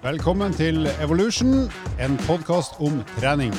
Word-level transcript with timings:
Velkommen 0.00 0.54
til 0.56 0.86
Evolution, 1.04 1.66
en 2.00 2.14
podkast 2.24 2.78
om 2.80 3.02
trening. 3.18 3.52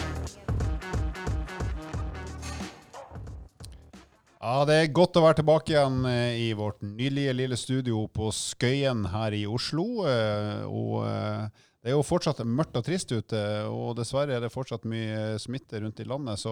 Ja, 4.41 4.65
Det 4.65 4.73
er 4.73 4.89
godt 4.89 5.19
å 5.19 5.21
være 5.21 5.37
tilbake 5.37 5.75
igjen 5.75 5.99
eh, 6.09 6.39
i 6.41 6.53
vårt 6.57 6.81
nylige 6.81 7.35
lille 7.37 7.57
studio 7.61 8.07
på 8.09 8.31
Skøyen 8.33 9.05
her 9.13 9.35
i 9.37 9.43
Oslo. 9.45 9.85
eh, 10.09 10.63
Og 10.65 11.03
eh, 11.05 11.43
det 11.81 11.91
er 11.91 11.95
jo 11.95 12.05
fortsatt 12.05 12.41
mørkt 12.45 12.77
og 12.77 12.85
trist 12.89 13.13
ute, 13.13 13.41
og 13.69 13.93
dessverre 13.97 14.35
er 14.37 14.41
det 14.41 14.49
fortsatt 14.53 14.83
mye 14.89 15.37
smitte 15.41 15.77
rundt 15.81 16.01
i 16.01 16.07
landet. 16.09 16.41
Så 16.41 16.51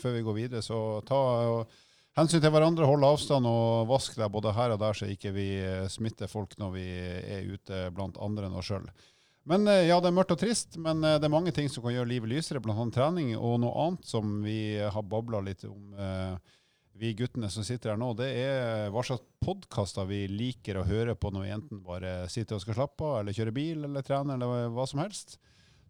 før 0.00 0.18
vi 0.18 0.26
går 0.26 0.36
videre, 0.36 0.62
så 0.64 1.00
ta 1.08 1.20
hensyn 2.20 2.44
til 2.44 2.52
hverandre, 2.52 2.88
hold 2.88 3.04
avstand 3.08 3.48
og 3.48 3.88
vask 3.88 4.20
deg 4.20 4.32
både 4.32 4.52
her 4.56 4.76
og 4.76 4.80
der, 4.84 4.96
så 4.96 5.08
ikke 5.08 5.32
vi 5.32 5.48
smitter 5.92 6.28
folk 6.28 6.56
når 6.60 6.76
vi 6.76 6.86
er 6.92 7.48
ute 7.48 7.86
blant 7.96 8.20
andre 8.20 8.48
enn 8.48 8.56
oss 8.60 8.68
sjøl. 8.68 8.88
Men 9.48 9.68
eh, 9.68 9.86
ja, 9.88 9.98
det 10.00 10.10
er 10.10 10.16
mørkt 10.16 10.34
og 10.34 10.40
trist, 10.42 10.76
men 10.80 11.04
eh, 11.04 11.16
det 11.20 11.28
er 11.28 11.32
mange 11.32 11.52
ting 11.56 11.68
som 11.72 11.84
kan 11.84 11.94
gjøre 11.94 12.10
livet 12.10 12.32
lysere, 12.32 12.60
bl.a. 12.62 12.86
trening. 12.92 13.32
Og 13.38 13.60
noe 13.62 13.86
annet 13.86 14.08
som 14.08 14.40
vi 14.44 14.78
har 14.80 15.06
babla 15.06 15.40
litt 15.44 15.64
om, 15.68 15.94
eh, 15.96 16.56
vi 17.00 17.14
guttene 17.16 17.48
som 17.52 17.64
sitter 17.64 17.94
her 17.94 18.00
nå, 18.00 18.12
det 18.18 18.28
er 18.42 18.90
hva 18.92 19.04
slags 19.06 19.24
podkaster 19.40 20.04
vi 20.10 20.26
liker 20.28 20.76
å 20.76 20.84
høre 20.84 21.14
på 21.16 21.30
når 21.32 21.46
vi 21.46 21.54
enten 21.54 21.80
bare 21.86 22.26
sitter 22.28 22.58
og 22.58 22.64
skal 22.66 22.76
slappe 22.76 23.06
av, 23.06 23.22
eller 23.22 23.36
kjøre 23.36 23.54
bil, 23.56 23.86
eller 23.88 24.04
trene, 24.04 24.36
eller 24.36 24.68
hva 24.74 24.84
som 24.90 25.00
helst. 25.00 25.38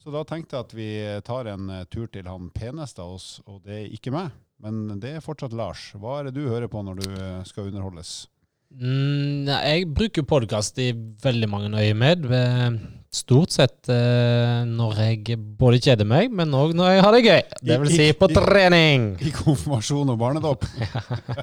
Så 0.00 0.14
da 0.14 0.22
tenkte 0.24 0.56
jeg 0.56 0.68
at 0.68 0.76
vi 0.76 0.90
tar 1.26 1.50
en 1.50 1.72
tur 1.92 2.06
til 2.08 2.30
han 2.30 2.46
peneste 2.54 3.02
av 3.02 3.18
oss, 3.18 3.32
og 3.50 3.58
det 3.66 3.74
er 3.74 3.96
ikke 3.96 4.14
meg. 4.14 4.30
Men 4.62 5.00
det 5.02 5.16
er 5.16 5.24
fortsatt 5.24 5.56
Lars. 5.56 5.90
Hva 5.98 6.20
er 6.20 6.28
det 6.28 6.38
du 6.38 6.46
hører 6.46 6.70
på 6.72 6.80
når 6.86 7.02
du 7.02 7.08
skal 7.48 7.68
underholdes? 7.68 8.22
Mm, 8.70 9.48
jeg 9.50 9.86
bruker 9.90 10.22
podkast 10.22 10.78
i 10.78 10.92
veldig 10.94 11.48
mange 11.50 11.70
øyemed. 11.74 12.28
med. 12.30 12.78
Stort 13.10 13.50
sett 13.50 13.88
eh, 13.90 14.62
når 14.62 15.00
jeg 15.02 15.38
både 15.58 15.80
kjeder 15.82 16.06
meg, 16.06 16.30
men 16.30 16.54
òg 16.54 16.76
når 16.78 16.92
jeg 16.92 17.02
har 17.02 17.16
det 17.16 17.22
gøy. 17.24 17.40
Det 17.66 17.78
vil 17.82 17.90
si 17.90 18.12
på 18.14 18.28
trening. 18.30 19.16
I 19.18 19.32
konfirmasjon 19.34 20.12
og 20.14 20.18
barnedåp? 20.20 20.66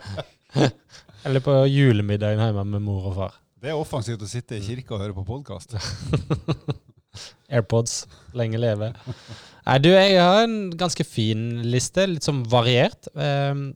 Eller 1.27 1.43
på 1.43 1.57
julemiddagen 1.67 2.39
hjemme 2.39 2.63
med 2.63 2.85
mor 2.85 3.09
og 3.11 3.17
far. 3.19 3.35
Det 3.59 3.73
er 3.73 3.75
offensivt 3.75 4.23
å 4.23 4.30
sitte 4.31 4.55
i 4.55 4.63
kirka 4.63 4.95
og 4.95 5.03
høre 5.03 5.17
på 5.17 5.25
podkast. 5.27 5.75
AirPods. 7.52 8.05
Lenge 8.37 8.61
leve. 8.63 8.93
Nei, 9.67 9.77
du, 9.83 9.89
jeg 9.91 10.15
har 10.21 10.45
en 10.45 10.71
ganske 10.80 11.03
fin 11.03 11.65
liste. 11.67 12.07
Litt 12.07 12.23
sånn 12.23 12.45
variert. 12.47 13.11
Um, 13.11 13.19
eh, 13.19 13.75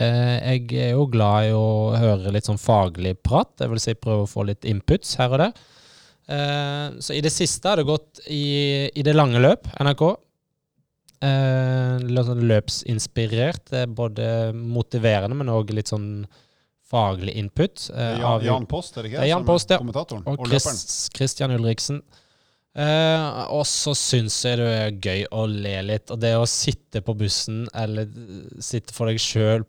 jeg 0.00 0.66
er 0.74 0.90
jo 0.96 1.06
glad 1.06 1.50
i 1.50 1.54
å 1.54 1.94
høre 1.94 2.32
litt 2.34 2.48
sånn 2.48 2.58
faglig 2.60 3.14
prat. 3.22 3.52
Vil 3.70 3.82
si 3.82 3.94
prøve 3.94 4.24
å 4.24 4.30
få 4.30 4.46
litt 4.48 4.66
inputs 4.68 5.16
her 5.20 5.34
og 5.36 5.42
der. 5.44 5.52
Eh, 6.24 7.00
så 7.04 7.14
i 7.14 7.20
det 7.24 7.32
siste 7.34 7.68
har 7.68 7.80
det 7.80 7.88
gått 7.88 8.22
i, 8.32 8.88
i 8.90 9.04
det 9.04 9.14
lange 9.14 9.42
løp, 9.42 9.68
NRK. 9.82 10.04
Eh, 11.24 12.24
sånn 12.26 12.46
løpsinspirert. 12.48 13.68
Det 13.70 13.84
er 13.84 13.92
både 14.00 14.26
motiverende, 14.56 15.36
men 15.38 15.52
òg 15.52 15.72
litt 15.76 15.92
sånn 15.92 16.24
faglig 16.84 17.36
input. 17.40 17.88
eh, 17.94 18.18
Jan, 18.20 18.44
Jan 18.44 18.66
Post, 18.70 18.96
er 18.96 19.02
det 19.04 19.12
ikke? 19.12 19.20
Det 19.22 19.28
er 19.28 19.32
Jan 19.32 19.46
Post, 19.48 19.72
ja. 19.72 19.80
Kommentatoren. 19.80 20.24
og 20.26 20.38
Og. 20.38 20.48
Chris, 20.48 21.10
Christian 21.16 21.54
Ulriksen. 21.56 22.02
Eh, 22.74 23.24
og 23.54 23.62
så 23.70 23.92
syns 23.94 24.40
jeg 24.42 24.58
det 24.58 24.66
er 24.66 24.96
gøy 24.98 25.20
å 25.30 25.44
le 25.46 25.76
litt. 25.86 26.10
Og 26.10 26.18
det 26.22 26.32
å 26.34 26.46
sitte 26.50 27.04
på 27.06 27.14
bussen 27.18 27.64
eller 27.70 28.10
sitte 28.62 28.94
for 28.96 29.10
deg 29.10 29.20
sjøl 29.22 29.62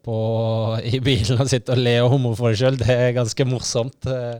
i 0.90 1.02
bilen 1.06 1.44
og 1.44 1.52
sitte 1.52 1.76
og 1.76 1.84
le 1.86 2.00
og 2.02 2.16
humre 2.16 2.34
for 2.40 2.50
deg 2.50 2.64
sjøl, 2.64 2.80
det 2.82 2.90
er 2.90 3.18
ganske 3.18 3.48
morsomt. 3.50 4.10
Eh, 4.10 4.40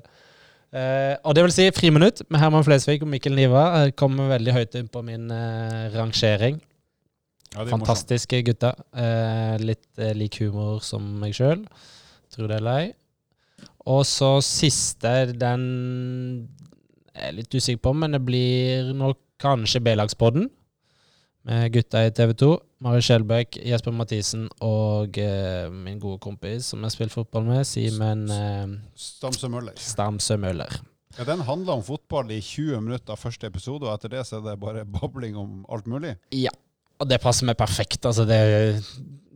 eh, 0.74 1.14
og 1.22 1.38
det 1.38 1.46
vil 1.46 1.54
si 1.54 1.70
Friminutt 1.78 2.26
med 2.26 2.42
Herman 2.42 2.66
Flesvig 2.66 3.06
og 3.06 3.12
Mikkel 3.14 3.38
Niva 3.38 3.86
kommer 4.00 4.34
veldig 4.34 4.58
høyt 4.58 4.80
inn 4.82 4.90
på 4.90 5.06
min 5.06 5.30
eh, 5.30 5.86
rangering. 5.94 6.58
Ja. 7.54 7.70
Fantastiske 7.70 8.42
gutter. 8.50 8.82
Eh, 8.98 9.62
litt 9.62 10.06
lik 10.18 10.42
humor 10.42 10.82
som 10.84 11.06
meg 11.22 11.38
sjøl. 11.38 11.62
Tror 12.34 12.50
det 12.50 12.58
er 12.58 12.66
lei. 12.66 12.84
Og 13.86 14.02
så 14.10 14.40
siste, 14.42 15.12
den 15.38 15.62
er 17.16 17.36
litt 17.36 17.54
usikker 17.56 17.82
på, 17.88 17.96
men 17.96 18.16
det 18.16 18.22
blir 18.26 18.92
nok 18.96 19.20
kanskje 19.42 19.82
B-lagspodden. 19.84 20.50
Med 21.46 21.70
gutta 21.76 22.02
i 22.08 22.14
TV 22.16 22.34
2. 22.42 22.50
Mari 22.86 23.04
Skjelbæk, 23.06 23.60
Jesper 23.70 23.94
Mathisen 23.94 24.48
og 24.66 25.18
uh, 25.22 25.70
min 25.70 26.00
gode 26.02 26.18
kompis 26.24 26.72
som 26.72 26.82
jeg 26.86 26.96
spiller 26.96 27.14
fotball 27.14 27.46
med, 27.46 27.62
Simen 27.70 28.26
uh, 28.32 28.74
Stamsø 28.98 29.50
Møller. 29.54 29.78
Stamsø 29.78 30.40
Møller. 30.42 30.80
Ja, 31.16 31.24
den 31.30 31.46
handla 31.48 31.78
om 31.78 31.84
fotball 31.86 32.34
i 32.34 32.42
20 32.42 32.82
minutter 32.84 33.14
av 33.14 33.22
første 33.22 33.48
episode, 33.48 33.86
og 33.86 33.94
etter 33.94 34.12
det 34.18 34.26
så 34.28 34.40
er 34.40 34.50
det 34.50 34.58
bare 34.64 34.88
babling 34.98 35.38
om 35.40 35.62
alt 35.72 35.88
mulig. 35.92 36.16
Ja. 36.36 36.54
Og 37.00 37.10
det 37.12 37.22
passer 37.24 37.48
meg 37.48 37.60
perfekt. 37.60 38.06
Altså 38.08 38.26
det, 38.28 38.40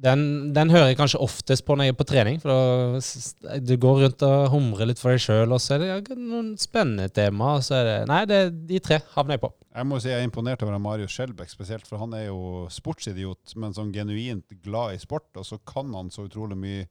den, 0.04 0.22
den 0.56 0.72
hører 0.74 0.92
jeg 0.92 0.98
kanskje 1.00 1.22
oftest 1.24 1.66
på 1.68 1.76
når 1.76 1.90
jeg 1.90 1.94
er 1.94 2.00
på 2.00 2.08
trening. 2.08 2.40
For 2.42 2.52
da, 2.52 3.58
du 3.64 3.74
går 3.82 4.04
rundt 4.06 4.26
og 4.28 4.50
humrer 4.54 4.90
litt 4.90 5.02
for 5.02 5.14
deg 5.14 5.24
sjøl, 5.24 5.56
og 5.56 5.62
så 5.64 5.76
er 5.76 5.84
det 5.84 5.90
ja, 5.90 5.98
noen 6.20 6.54
spennende 6.62 7.10
tema. 7.14 7.56
Og 7.58 7.66
så 7.68 7.80
er 7.80 7.90
det 7.90 7.98
Nei, 8.12 8.22
det, 8.30 8.40
de 8.70 8.82
tre 8.84 9.02
havner 9.16 9.38
jeg 9.38 9.44
på. 9.44 9.52
Jeg 9.70 9.88
må 9.88 10.00
si 10.02 10.10
jeg 10.12 10.24
er 10.24 10.28
imponert 10.28 10.64
over 10.66 10.80
Marius 10.82 11.14
Skjelbæk 11.16 11.52
spesielt, 11.52 11.88
for 11.88 12.02
han 12.02 12.16
er 12.18 12.30
jo 12.30 12.66
sportsidiot, 12.74 13.54
men 13.62 13.76
sånn 13.76 13.94
genuint 13.96 14.58
glad 14.64 14.96
i 14.96 15.02
sport, 15.02 15.30
og 15.38 15.46
så 15.48 15.60
kan 15.68 15.94
han 15.96 16.10
så 16.14 16.26
utrolig 16.28 16.58
mye 16.60 16.88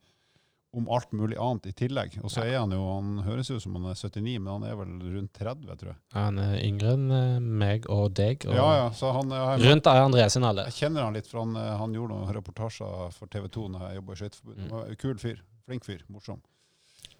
om 0.76 0.88
alt 0.92 1.12
mulig 1.16 1.38
annet 1.40 1.66
i 1.66 1.72
tillegg. 1.72 2.18
Og 2.22 2.30
så 2.30 2.42
er 2.44 2.58
han 2.58 2.70
jo, 2.76 2.82
han 2.92 3.22
høres 3.24 3.48
ut 3.50 3.62
som 3.64 3.74
han 3.78 3.86
er 3.88 3.94
79, 3.96 4.34
men 4.38 4.50
han 4.52 4.66
er 4.68 4.74
vel 4.76 4.90
rundt 5.14 5.32
30, 5.38 5.64
tror 5.80 5.90
jeg. 5.94 5.96
Han 6.12 6.38
er 6.42 6.58
yngre 6.60 6.92
enn 6.92 7.06
eh, 7.10 7.38
meg 7.62 7.86
og 7.88 8.12
deg. 8.18 8.44
Og 8.46 8.54
Ja, 8.58 8.66
ja, 8.82 8.90
så 8.92 9.12
han, 9.16 9.32
jeg, 9.32 9.62
Rundt 9.64 9.86
Andreas 9.94 10.36
sin 10.36 10.44
alder. 10.44 10.68
jeg 10.68 10.76
kjenner 10.82 11.06
han 11.08 11.16
litt, 11.16 11.26
for 11.30 11.40
han, 11.40 11.56
eh, 11.56 11.72
han 11.80 11.96
gjorde 11.96 12.14
noen 12.18 12.34
reportasjer 12.36 13.08
for 13.16 13.32
TV 13.32 13.48
2 13.48 13.64
når 13.74 13.86
jeg 13.88 14.00
jobba 14.02 14.12
i 14.12 14.20
Skøyteforbundet. 14.22 14.68
Mm. 14.76 15.00
Kul 15.00 15.18
fyr. 15.24 15.40
Flink 15.68 15.84
fyr. 15.88 16.04
Morsom. 16.12 16.42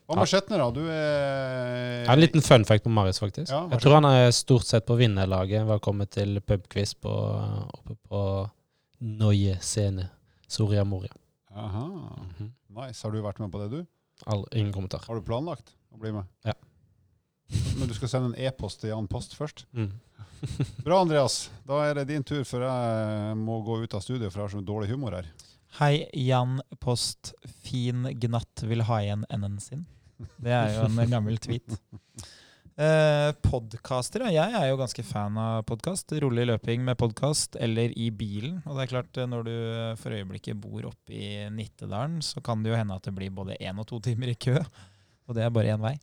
Hva 0.08 0.14
Ja. 0.16 0.20
med 0.22 0.28
Skjetner, 0.30 0.58
da? 0.62 0.70
Du 0.72 0.84
er 0.88 2.06
en 2.12 2.20
liten 2.20 2.40
fun 2.44 2.64
fact 2.64 2.84
på 2.84 2.90
Marius, 2.92 3.18
faktisk. 3.20 3.50
Ja, 3.52 3.66
jeg 3.68 3.80
tror 3.80 3.98
han 3.98 4.06
er 4.08 4.30
stort 4.32 4.64
sett 4.64 4.86
på 4.88 4.96
vinnerlaget. 4.96 5.66
Var 5.68 5.80
kommet 5.84 6.10
til 6.16 6.40
pubquiz 6.40 6.94
på, 6.96 7.12
oppe 7.12 7.96
på 8.08 8.22
Noie 9.00 9.58
scene. 9.60 10.08
Soria 10.48 10.84
Moria. 10.84 11.12
Aha. 11.54 11.84
Mhm. 11.88 12.52
Nice. 12.68 13.02
Har 13.04 13.12
du 13.14 13.20
vært 13.24 13.38
med 13.40 13.52
på 13.52 13.60
det, 13.62 13.68
du? 13.72 13.86
All- 14.28 14.46
Ingen 14.52 14.72
kommentar. 14.74 15.04
Har 15.06 15.16
du 15.18 15.22
planlagt 15.24 15.72
å 15.94 16.00
bli 16.00 16.12
med? 16.12 16.26
Ja. 16.44 16.54
Men 17.78 17.88
du 17.88 17.94
skal 17.96 18.10
sende 18.12 18.32
en 18.34 18.40
e-post 18.48 18.82
til 18.82 18.90
Jan 18.92 19.06
Post 19.08 19.36
først? 19.38 19.64
Mm. 19.72 19.92
Bra, 20.86 21.00
Andreas. 21.00 21.48
Da 21.66 21.80
er 21.88 21.94
det 22.00 22.08
din 22.10 22.24
tur, 22.26 22.42
for 22.46 22.62
jeg 22.66 23.36
må 23.40 23.60
gå 23.66 23.80
ut 23.84 23.94
av 23.96 24.02
studio, 24.04 24.28
for 24.28 24.42
jeg 24.42 24.48
har 24.48 24.54
så 24.58 24.64
dårlig 24.68 24.90
humor 24.92 25.16
her. 25.16 25.30
Hei, 25.78 26.06
Jan 26.16 26.58
Post. 26.80 27.32
Fin 27.64 28.04
gnatt 28.20 28.64
vil 28.68 28.84
ha 28.88 29.00
igjen 29.04 29.24
n-en 29.38 29.58
sin. 29.62 29.86
Det 30.40 30.50
er 30.52 30.74
jo 30.76 30.86
en 30.90 31.10
gammel 31.12 31.38
tweet. 31.40 31.78
Eh, 32.78 33.32
podcaster, 33.42 34.22
ja. 34.30 34.44
Jeg 34.46 34.54
er 34.54 34.68
jo 34.70 34.76
ganske 34.78 35.02
fan 35.02 35.34
av 35.42 35.64
podkast. 35.66 36.12
Rolig 36.22 36.44
løping 36.46 36.84
med 36.86 36.94
podkast, 37.00 37.56
eller 37.58 37.90
i 37.98 38.06
bilen. 38.14 38.60
Og 38.70 38.76
det 38.76 38.84
er 38.84 38.90
klart, 38.92 39.18
eh, 39.18 39.26
når 39.26 39.46
du 39.48 39.54
eh, 39.54 39.94
for 39.98 40.14
øyeblikket 40.14 40.60
bor 40.62 40.84
oppe 40.86 41.10
i 41.10 41.30
Nittedalen, 41.50 42.20
så 42.22 42.38
kan 42.38 42.62
det 42.62 42.70
jo 42.70 42.76
hende 42.78 42.94
at 42.94 43.08
det 43.08 43.16
blir 43.16 43.32
både 43.34 43.56
én 43.58 43.80
og 43.82 43.88
to 43.90 43.98
timer 44.04 44.30
i 44.30 44.36
kø. 44.38 44.54
Og 45.26 45.34
det 45.34 45.42
er 45.42 45.50
bare 45.50 45.72
én 45.74 45.82
vei. 45.82 45.96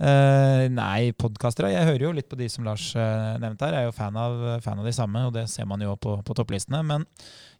Eh, 0.00 0.62
nei, 0.72 1.12
podkaster. 1.12 1.68
Jeg 1.68 1.84
hører 1.84 2.06
jo 2.06 2.12
litt 2.16 2.30
på 2.32 2.38
de 2.40 2.48
som 2.48 2.64
Lars 2.64 2.86
eh, 2.96 3.36
nevnte 3.42 3.68
her. 3.68 3.76
Jeg 3.76 3.84
er 3.84 3.90
jo 3.90 3.96
fan 3.98 4.16
av, 4.16 4.38
fan 4.64 4.80
av 4.80 4.88
de 4.88 4.94
samme, 4.96 5.26
og 5.28 5.34
det 5.36 5.44
ser 5.52 5.68
man 5.68 5.84
jo 5.84 5.98
på, 6.00 6.14
på 6.24 6.36
topplistene. 6.38 6.80
Men 6.80 7.04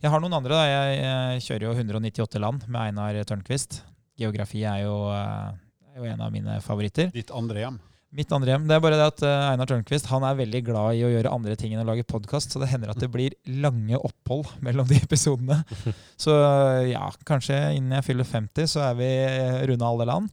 jeg 0.01 0.15
har 0.15 0.25
noen 0.25 0.39
andre. 0.39 0.57
da. 0.57 0.65
Jeg, 0.65 1.03
jeg 1.05 1.45
kjører 1.51 1.69
jo 1.69 1.75
198 1.77 2.41
land 2.41 2.65
med 2.71 2.81
Einar 2.87 3.21
Tørnquist. 3.29 3.83
Geografi 4.17 4.65
er 4.65 4.87
jo, 4.87 4.97
eh, 5.13 5.61
er 5.93 6.01
jo 6.01 6.09
en 6.15 6.25
av 6.25 6.33
mine 6.33 6.57
favoritter. 6.65 7.13
Ditt 7.13 7.37
andre 7.37 7.67
hjem. 7.67 7.79
Mitt 8.15 8.31
andre 8.33 8.53
hjem. 8.55 8.67
Det 8.69 8.77
er 8.77 8.83
bare 8.85 8.99
det 9.01 9.07
at 9.11 9.23
eh, 9.27 9.47
Einar 9.51 9.67
Tørnquist 9.69 10.07
han 10.13 10.25
er 10.25 10.39
veldig 10.39 10.61
glad 10.69 10.95
i 10.95 11.03
å 11.05 11.11
gjøre 11.11 11.33
andre 11.35 11.57
ting 11.59 11.75
enn 11.75 11.83
å 11.83 11.89
lage 11.89 12.07
podkast, 12.07 12.53
så 12.55 12.63
det 12.63 12.69
hender 12.71 12.93
at 12.93 13.01
det 13.03 13.11
blir 13.13 13.35
lange 13.63 13.99
opphold 13.99 14.53
mellom 14.67 14.87
de 14.89 15.01
episodene. 15.03 15.59
Så 16.23 16.33
eh, 16.39 16.93
ja, 16.93 17.09
kanskje 17.27 17.59
innen 17.77 17.99
jeg 17.99 18.07
fyller 18.07 18.29
50, 18.29 18.71
så 18.71 18.85
er 18.87 18.95
vi 19.01 19.11
eh, 19.27 19.59
runde 19.69 19.91
alle 19.91 20.07
land. 20.09 20.31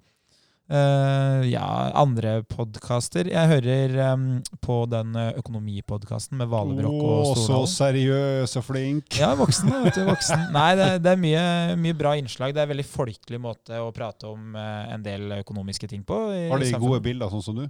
Eh, 0.71 1.41
ja, 1.51 1.65
andre 1.99 2.37
podkaster. 2.47 3.27
Jeg 3.27 3.49
hører 3.51 4.13
um, 4.13 4.27
på 4.63 4.77
den 4.87 5.11
eh, 5.19 5.33
økonomipodkasten 5.41 6.39
med 6.39 6.47
Valebrokk 6.53 6.95
Å, 7.03 7.17
og 7.33 7.41
så 7.41 7.57
seriøs 7.67 8.55
og 8.61 8.65
flink. 8.69 9.17
Ja, 9.19 9.33
voksen. 9.35 9.73
Vet 9.83 9.99
du, 9.99 10.05
voksen. 10.07 10.45
Nei, 10.55 10.69
det, 10.79 10.87
er- 10.87 11.03
det 11.03 11.11
er 11.13 11.19
mye, 11.19 11.43
mye 11.83 11.97
bra 11.99 12.15
innslag. 12.19 12.55
Det 12.55 12.63
er 12.63 12.69
en 12.69 12.73
veldig 12.77 12.87
folkelig 12.87 13.41
måte 13.43 13.81
å 13.83 13.91
prate 13.95 14.31
om 14.31 14.55
uh, 14.55 14.87
en 14.95 15.03
del 15.03 15.35
økonomiske 15.41 15.91
ting 15.91 16.07
på. 16.07 16.21
i 16.31 16.47
Har 16.53 16.63
de 16.63 16.71
gode 16.79 17.03
bilder, 17.11 17.27
sånn 17.35 17.43
som 17.43 17.59
du? 17.59 17.67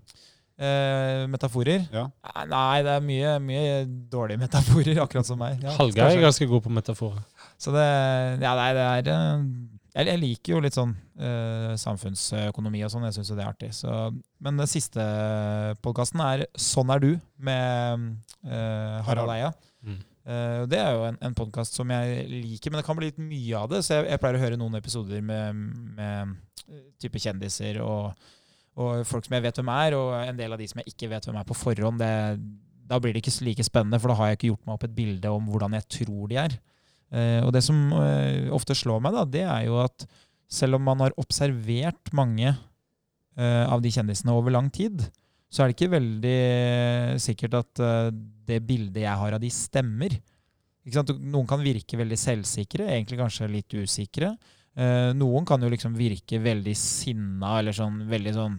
Uh, 0.61 1.25
metaforer? 1.33 1.87
Ja. 1.89 2.05
Nei, 2.45 2.83
det 2.85 2.93
er 2.93 3.05
mye, 3.09 3.35
mye 3.41 3.77
dårlige 4.13 4.45
metaforer, 4.45 5.01
akkurat 5.07 5.25
som 5.27 5.41
meg. 5.41 5.57
Ja, 5.65 5.73
Hallgeir 5.81 6.13
er 6.13 6.27
ganske 6.29 6.45
god 6.47 6.61
på 6.69 6.77
metaforer. 6.77 7.25
Så 7.57 7.73
det, 7.73 7.89
ja, 8.45 8.53
nei, 8.53 8.69
det 8.77 8.85
er 9.17 9.41
jeg, 9.93 10.07
jeg 10.09 10.19
liker 10.21 10.55
jo 10.55 10.61
litt 10.63 10.77
sånn 10.77 10.93
eh, 11.21 11.73
samfunnsøkonomi 11.79 12.81
og 12.85 12.93
sånn. 12.93 13.05
Jeg 13.09 13.17
syns 13.17 13.29
jo 13.29 13.37
det 13.37 13.45
er 13.45 13.51
artig. 13.51 13.69
Så, 13.77 13.91
men 14.43 14.57
den 14.61 14.69
siste 14.69 15.03
podkasten 15.85 16.23
er 16.25 16.47
'Sånn 16.57 16.89
er 16.93 17.03
du' 17.03 17.21
med 17.37 18.07
eh, 18.45 18.97
Harald 19.05 19.33
Eia. 19.35 19.53
Mm. 19.85 20.01
Eh, 20.23 20.61
det 20.71 20.79
er 20.79 20.95
jo 20.95 21.03
en, 21.09 21.17
en 21.19 21.35
podkast 21.35 21.75
som 21.75 21.89
jeg 21.91 22.25
liker, 22.31 22.71
men 22.71 22.79
det 22.79 22.87
kan 22.87 22.97
bli 22.97 23.11
litt 23.11 23.21
mye 23.21 23.59
av 23.59 23.69
det. 23.69 23.83
Så 23.83 23.99
jeg, 23.99 24.09
jeg 24.13 24.21
pleier 24.23 24.39
å 24.39 24.43
høre 24.45 24.59
noen 24.59 24.79
episoder 24.79 25.21
med, 25.21 25.61
med 25.99 26.35
eh, 26.69 26.83
type 27.03 27.19
kjendiser 27.21 27.81
og, 27.83 28.13
og 28.79 29.05
folk 29.05 29.27
som 29.27 29.37
jeg 29.37 29.45
vet 29.45 29.59
hvem 29.59 29.73
er, 29.75 29.97
og 29.99 30.13
en 30.23 30.39
del 30.39 30.55
av 30.55 30.61
de 30.61 30.69
som 30.71 30.81
jeg 30.81 30.95
ikke 30.95 31.11
vet 31.11 31.27
hvem 31.27 31.41
er 31.41 31.49
på 31.49 31.59
forhånd. 31.59 32.01
Det, 32.01 32.13
da 32.89 32.99
blir 33.03 33.13
det 33.13 33.23
ikke 33.23 33.35
like 33.45 33.65
spennende, 33.67 33.99
for 34.01 34.09
da 34.09 34.17
har 34.19 34.31
jeg 34.31 34.41
ikke 34.41 34.53
gjort 34.53 34.65
meg 34.65 34.77
opp 34.77 34.87
et 34.87 34.95
bilde 34.95 35.37
om 35.37 35.51
hvordan 35.51 35.77
jeg 35.77 35.89
tror 35.99 36.31
de 36.31 36.39
er. 36.47 36.57
Eh, 37.13 37.39
og 37.45 37.53
det 37.53 37.61
som 37.65 37.77
eh, 37.99 38.49
ofte 38.53 38.75
slår 38.77 39.01
meg, 39.03 39.15
da, 39.15 39.25
det 39.29 39.43
er 39.45 39.67
jo 39.67 39.77
at 39.83 40.05
selv 40.49 40.79
om 40.79 40.87
man 40.87 41.03
har 41.03 41.15
observert 41.21 42.11
mange 42.15 42.49
eh, 42.49 43.65
av 43.65 43.83
de 43.83 43.91
kjendisene 43.93 44.33
over 44.33 44.53
lang 44.53 44.71
tid, 44.73 45.05
så 45.53 45.63
er 45.63 45.69
det 45.69 45.77
ikke 45.77 45.93
veldig 45.93 46.37
sikkert 47.21 47.59
at 47.59 47.81
det 48.49 48.57
bildet 48.65 49.03
jeg 49.03 49.19
har 49.21 49.35
av 49.35 49.41
de, 49.41 49.51
stemmer. 49.53 50.15
Noen 51.21 51.45
kan 51.45 51.61
virke 51.61 51.99
veldig 51.99 52.17
selvsikre, 52.17 52.87
egentlig 52.89 53.19
kanskje 53.19 53.51
litt 53.51 53.75
usikre. 53.77 54.31
Noen 55.13 55.45
kan 55.45 55.61
jo 55.61 55.69
liksom 55.69 55.93
virke 55.93 56.39
veldig 56.41 56.73
sinna 56.73 57.59
eller 57.59 57.77
sånn 57.77 58.01
veldig 58.09 58.33
sånn 58.33 58.57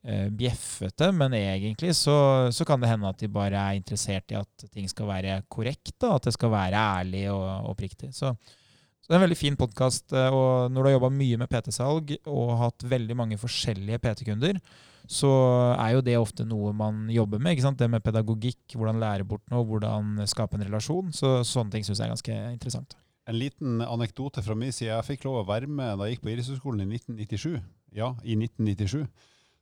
bjeffete, 0.00 1.10
men 1.12 1.34
egentlig 1.36 1.92
så, 1.98 2.14
så 2.56 2.64
kan 2.64 2.80
det 2.80 2.88
hende 2.88 3.10
at 3.10 3.20
de 3.20 3.28
bare 3.28 3.58
er 3.60 3.76
interessert 3.76 4.32
i 4.32 4.38
at 4.38 4.64
ting 4.72 4.88
skal 4.88 5.10
være 5.10 5.34
korrekt, 5.52 5.92
da, 6.00 6.14
at 6.16 6.28
det 6.28 6.32
skal 6.36 6.54
være 6.54 6.84
ærlig 7.00 7.26
og 7.32 7.72
oppriktig. 7.74 8.08
Så, 8.16 8.32
så 8.32 9.10
det 9.10 9.12
er 9.12 9.18
en 9.18 9.26
veldig 9.26 9.40
fin 9.40 9.58
podkast. 9.60 10.14
Og 10.16 10.72
når 10.72 10.80
du 10.80 10.88
har 10.88 10.96
jobba 10.96 11.10
mye 11.12 11.40
med 11.42 11.52
PT-salg 11.52 12.14
og 12.22 12.54
hatt 12.62 12.86
veldig 12.88 13.18
mange 13.20 13.40
forskjellige 13.40 14.00
PT-kunder, 14.00 14.62
så 15.10 15.30
er 15.74 15.96
jo 15.96 16.02
det 16.06 16.16
ofte 16.20 16.44
noe 16.46 16.72
man 16.76 17.08
jobber 17.10 17.40
med. 17.42 17.56
ikke 17.56 17.64
sant? 17.64 17.80
Det 17.80 17.88
med 17.90 18.04
pedagogikk, 18.04 18.76
hvordan 18.76 19.00
lære 19.02 19.26
bort 19.26 19.42
noe, 19.50 19.66
hvordan 19.66 20.20
skape 20.30 20.58
en 20.58 20.66
relasjon. 20.68 21.10
Så 21.16 21.40
sånne 21.46 21.74
ting 21.74 21.86
syns 21.86 21.98
jeg 21.98 22.06
er 22.06 22.14
ganske 22.14 22.36
interessant. 22.54 22.96
En 23.30 23.38
liten 23.38 23.82
anekdote 23.84 24.42
fra 24.42 24.56
min 24.58 24.72
side. 24.74 24.92
Jeg 24.92 25.08
fikk 25.08 25.26
lov 25.26 25.42
å 25.42 25.48
være 25.48 25.68
med 25.70 25.98
da 25.98 26.06
jeg 26.06 26.16
gikk 26.16 26.24
på 26.24 26.32
Idrettshøgskolen 26.32 26.84
i 26.84 27.00
1997. 27.00 27.58
Ja, 27.96 28.14
i 28.22 28.38
1997. 28.38 29.02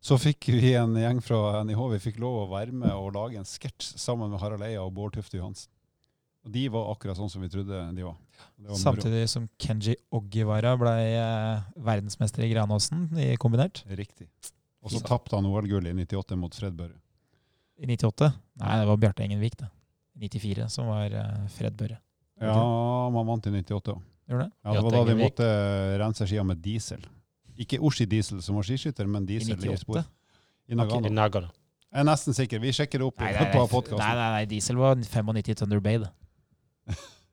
Så 0.01 0.19
fikk 0.21 0.49
vi 0.55 0.75
en 0.79 0.95
gjeng 0.95 1.19
fra 1.25 1.63
NIH 1.67 1.81
vi 1.97 1.99
fikk 2.03 2.21
lov 2.23 2.45
å 2.45 2.51
være 2.53 2.75
med 2.75 2.93
og 2.95 3.11
lage 3.17 3.41
en 3.41 3.49
sketsj 3.49 3.97
sammen 3.99 4.31
med 4.31 4.41
Harald 4.43 4.63
Eia 4.63 4.85
og 4.85 4.93
Bård 4.95 5.17
Tufte 5.17 5.41
Johansen. 5.41 5.73
Og 6.47 6.53
de 6.55 6.63
var 6.71 6.93
akkurat 6.93 7.19
sånn 7.19 7.31
som 7.33 7.43
vi 7.43 7.51
trodde 7.51 7.81
de 7.97 8.05
var. 8.07 8.15
Var. 8.63 8.79
Samtidig 8.79 9.25
som 9.29 9.49
Kenji 9.61 9.97
Ogiwara 10.15 10.77
ble 10.79 10.95
eh, 11.19 11.67
verdensmester 11.83 12.47
i 12.47 12.53
Granåsen 12.53 13.09
i 13.19 13.33
kombinert 13.43 13.83
Riktig. 13.91 14.29
Og 14.87 14.95
så 14.95 15.03
tapte 15.05 15.35
han 15.35 15.49
OL-gull 15.51 15.91
i 15.91 15.95
98 15.99 16.39
mot 16.39 16.55
Fred 16.55 16.77
Børre. 16.79 16.95
i 17.83 17.91
98. 17.91 18.31
Nei, 18.63 18.79
det 18.81 18.87
var 18.89 19.03
Bjarte 19.03 19.27
Engenvik, 19.27 19.59
det. 19.59 19.69
I 20.15 20.31
94, 20.31 20.69
som 20.73 20.89
var 20.91 21.11
eh, 21.11 21.43
Fred 21.59 21.75
Børre. 21.79 21.99
Ja, 22.41 22.55
man 23.11 23.27
vant 23.27 23.47
i 23.51 23.53
98 23.53 23.93
òg. 23.97 24.07
Det? 24.29 24.47
Ja, 24.63 24.73
det 24.77 24.83
var 24.85 24.93
da 24.93 25.05
de 25.09 25.15
måtte 25.19 25.47
rense 25.99 26.27
skia 26.29 26.45
med 26.45 26.61
diesel. 26.63 27.03
Ikke 27.59 27.81
Oshi 27.83 28.07
Diesel 28.07 28.41
som 28.45 28.55
var 28.59 28.63
skiskytter, 28.69 29.07
men 29.11 29.27
diesel 29.27 29.57
i, 29.59 29.73
i 29.73 29.77
spor. 29.81 30.05
I 30.69 30.73
I 30.73 30.79
Nagano. 30.79 31.09
Nagano. 31.11 31.49
Jeg 31.89 32.01
er 32.03 32.05
nesten 32.05 32.35
sikker. 32.37 32.61
Vi 32.61 32.71
sjekker 32.77 33.01
det 33.01 33.07
opp 33.09 33.19
Nei, 33.25 33.33
nei, 33.33 33.45
nei, 33.49 33.53
på 33.57 33.67
podkasten. 33.73 33.99
nei, 34.05 34.31
nei, 34.37 34.45
Diesel 34.51 34.77
var 34.77 34.97
95 35.01 35.39
i 35.49 35.55
Thunder 35.57 35.81
Bay, 35.81 35.99
det. 36.05 36.11